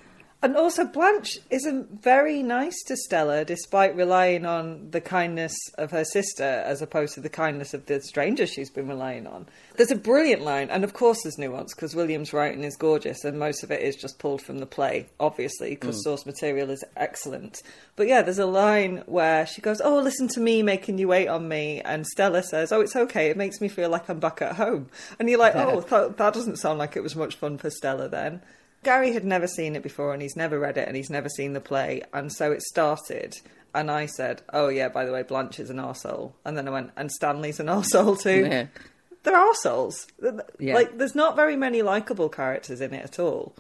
[0.44, 6.04] And also, Blanche isn't very nice to Stella, despite relying on the kindness of her
[6.04, 9.46] sister as opposed to the kindness of the stranger she's been relying on.
[9.76, 13.38] There's a brilliant line, and of course, there's nuance because William's writing is gorgeous, and
[13.38, 16.04] most of it is just pulled from the play, obviously, because mm.
[16.06, 17.62] source material is excellent.
[17.96, 21.28] But yeah, there's a line where she goes, Oh, listen to me making you wait
[21.28, 21.82] on me.
[21.82, 23.30] And Stella says, Oh, it's okay.
[23.30, 24.90] It makes me feel like I'm back at home.
[25.20, 28.10] And you're like, Oh, th- that doesn't sound like it was much fun for Stella
[28.10, 28.42] then.
[28.84, 31.54] Gary had never seen it before and he's never read it and he's never seen
[31.54, 32.02] the play.
[32.14, 33.36] And so it started.
[33.74, 36.34] And I said, Oh, yeah, by the way, Blanche is an arsehole.
[36.44, 38.46] And then I went, And Stanley's an arsehole too.
[38.46, 38.68] Yeah.
[39.24, 40.08] They're arseholes.
[40.60, 40.74] Yeah.
[40.74, 43.56] Like, there's not very many likable characters in it at all.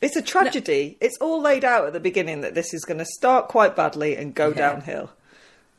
[0.00, 0.96] It's a tragedy.
[1.00, 4.16] It's all laid out at the beginning that this is going to start quite badly
[4.16, 5.10] and go downhill.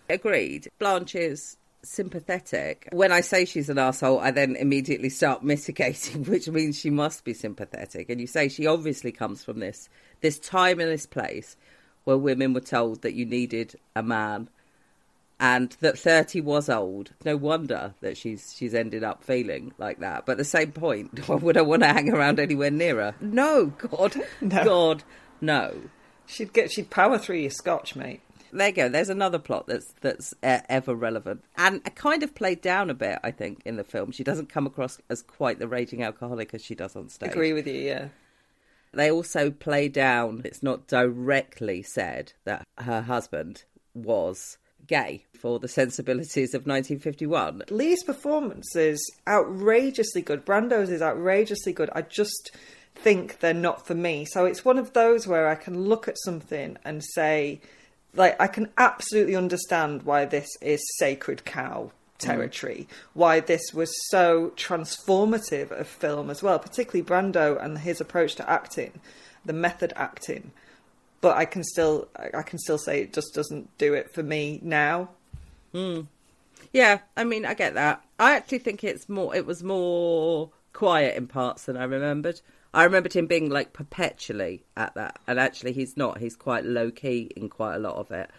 [0.07, 0.69] Agreed.
[0.79, 2.87] Blanche is sympathetic.
[2.91, 7.23] When I say she's an asshole, I then immediately start mitigating, which means she must
[7.23, 8.09] be sympathetic.
[8.09, 9.89] And you say she obviously comes from this
[10.21, 11.57] this time and this place
[12.05, 14.49] where women were told that you needed a man
[15.39, 17.11] and that 30 was old.
[17.25, 20.25] No wonder that she's she's ended up feeling like that.
[20.25, 23.15] But at the same point, would I want to hang around anywhere near her?
[23.19, 24.15] No, God.
[24.41, 24.63] No.
[24.63, 25.03] God,
[25.41, 25.75] no.
[26.25, 28.21] She'd get, she'd power through your scotch, mate.
[28.53, 28.89] There you go.
[28.89, 33.19] There's another plot that's that's uh, ever relevant and kind of played down a bit.
[33.23, 36.63] I think in the film, she doesn't come across as quite the raging alcoholic as
[36.63, 37.31] she does on stage.
[37.31, 38.07] Agree with you, yeah.
[38.93, 40.43] They also play down.
[40.45, 43.63] It's not directly said that her husband
[43.95, 47.63] was gay for the sensibilities of 1951.
[47.69, 50.45] Leigh's performance is outrageously good.
[50.45, 51.89] Brando's is outrageously good.
[51.93, 52.51] I just
[52.95, 54.25] think they're not for me.
[54.25, 57.61] So it's one of those where I can look at something and say,
[58.15, 64.53] like, I can absolutely understand why this is sacred cow territory, why this was so
[64.55, 68.99] transformative of film as well, particularly Brando and his approach to acting,
[69.45, 70.51] the method acting.
[71.21, 74.59] But I can still, I can still say it just doesn't do it for me
[74.61, 75.09] now.
[75.71, 76.01] Hmm.
[76.71, 78.03] Yeah, I mean, I get that.
[78.19, 79.35] I actually think it's more.
[79.35, 82.41] It was more quiet in parts than I remembered.
[82.73, 86.17] I remembered him being like perpetually at that, and actually he's not.
[86.17, 88.29] He's quite low key in quite a lot of it,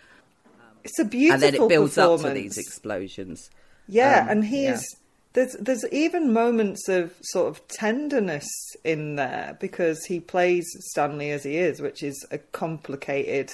[0.82, 3.49] It's a beautiful and then it builds up to these explosions.
[3.89, 4.99] Yeah, Um, and he's yeah.
[5.35, 8.49] there's there's even moments of sort of tenderness
[8.82, 13.53] in there because he plays Stanley as he is, which is a complicated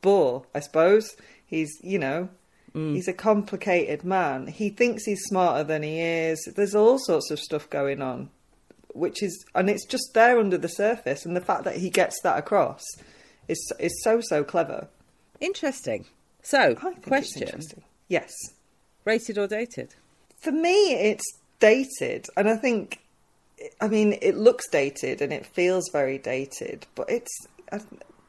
[0.00, 1.14] bore, I suppose.
[1.46, 2.28] He's you know
[2.74, 2.94] Mm.
[2.94, 4.48] he's a complicated man.
[4.48, 6.38] He thinks he's smarter than he is.
[6.56, 8.28] There's all sorts of stuff going on,
[8.96, 12.20] which is and it's just there under the surface, and the fact that he gets
[12.22, 12.82] that across
[13.48, 14.88] is is so so clever.
[15.40, 16.06] Interesting.
[16.42, 17.82] So, question: interesting.
[18.08, 18.32] Yes.
[19.04, 19.94] rated or dated?
[20.38, 21.24] For me, it's
[21.58, 23.00] dated, and I think,
[23.80, 27.46] I mean, it looks dated and it feels very dated, but it's,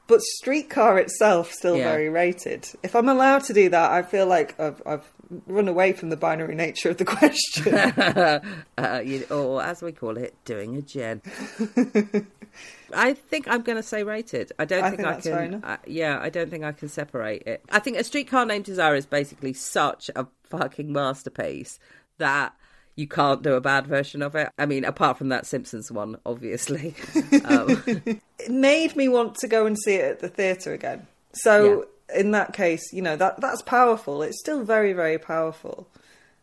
[0.08, 1.92] but Streetcar itself still Yeah.
[1.92, 2.68] very rated.
[2.84, 5.12] If I'm allowed to do that, I feel like I've, I've
[5.46, 7.74] run away from the binary nature of the question.
[8.78, 11.22] uh, you, or as we call it, doing a Jen.
[12.94, 14.52] I think I'm going to say rated.
[14.58, 15.44] I don't I think, think I can.
[15.44, 15.64] enough.
[15.66, 17.62] Uh, yeah, I don't think I can separate it.
[17.70, 21.80] I think a streetcar named Desire is basically such a fucking masterpiece
[22.18, 22.54] that
[22.98, 24.50] you can't do a bad version of it.
[24.58, 26.96] I mean, apart from that Simpsons one, obviously.
[27.46, 31.06] um, it made me want to go and see it at the theatre again.
[31.32, 34.24] So in that case, you know that that's powerful.
[34.24, 35.88] It's still very very powerful.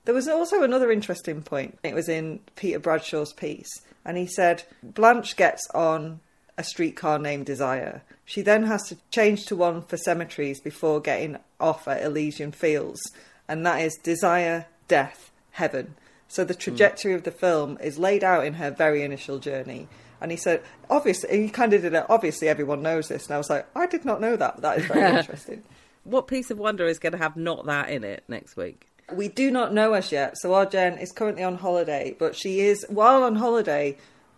[0.04, 1.78] There was also another interesting point.
[1.82, 3.70] It was in Peter Bradshaw's piece,
[4.04, 6.20] and he said Blanche gets on
[6.56, 8.02] a streetcar named Desire.
[8.24, 13.00] She then has to change to one for cemeteries before getting off at Elysian Fields,
[13.48, 15.96] and that is Desire, Death, Heaven.
[16.34, 16.60] So the hmm.
[16.60, 19.86] trajectory of the film is laid out in her very initial journey.
[20.20, 22.06] And he said, obviously, he kind of did it.
[22.08, 23.26] Obviously, everyone knows this.
[23.26, 24.60] And I was like, I did not know that.
[24.60, 25.62] That is very interesting.
[26.02, 28.88] what piece of wonder is going to have not that in it next week?
[29.12, 30.36] We do not know as yet.
[30.38, 33.96] So our Jen is currently on holiday, but she is, while on holiday,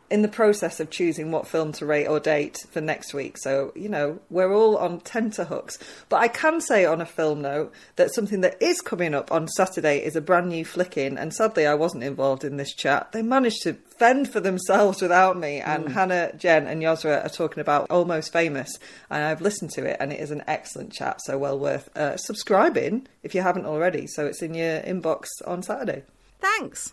[0.09, 3.37] in the process of choosing what film to rate or date for next week.
[3.39, 5.79] So, you know, we're all on tenterhooks.
[6.09, 9.49] But I can say on a film note that something that is coming up on
[9.49, 11.19] Saturday is a brand new flick in.
[11.19, 13.13] And sadly, I wasn't involved in this chat.
[13.13, 15.61] They managed to fend for themselves without me.
[15.61, 18.79] And Hannah, Jen, and Yosra are talking about Almost Famous.
[19.11, 21.21] And I've listened to it, and it is an excellent chat.
[21.23, 24.07] So, well worth uh, subscribing if you haven't already.
[24.07, 26.05] So, it's in your inbox on Saturday.
[26.41, 26.93] Thanks.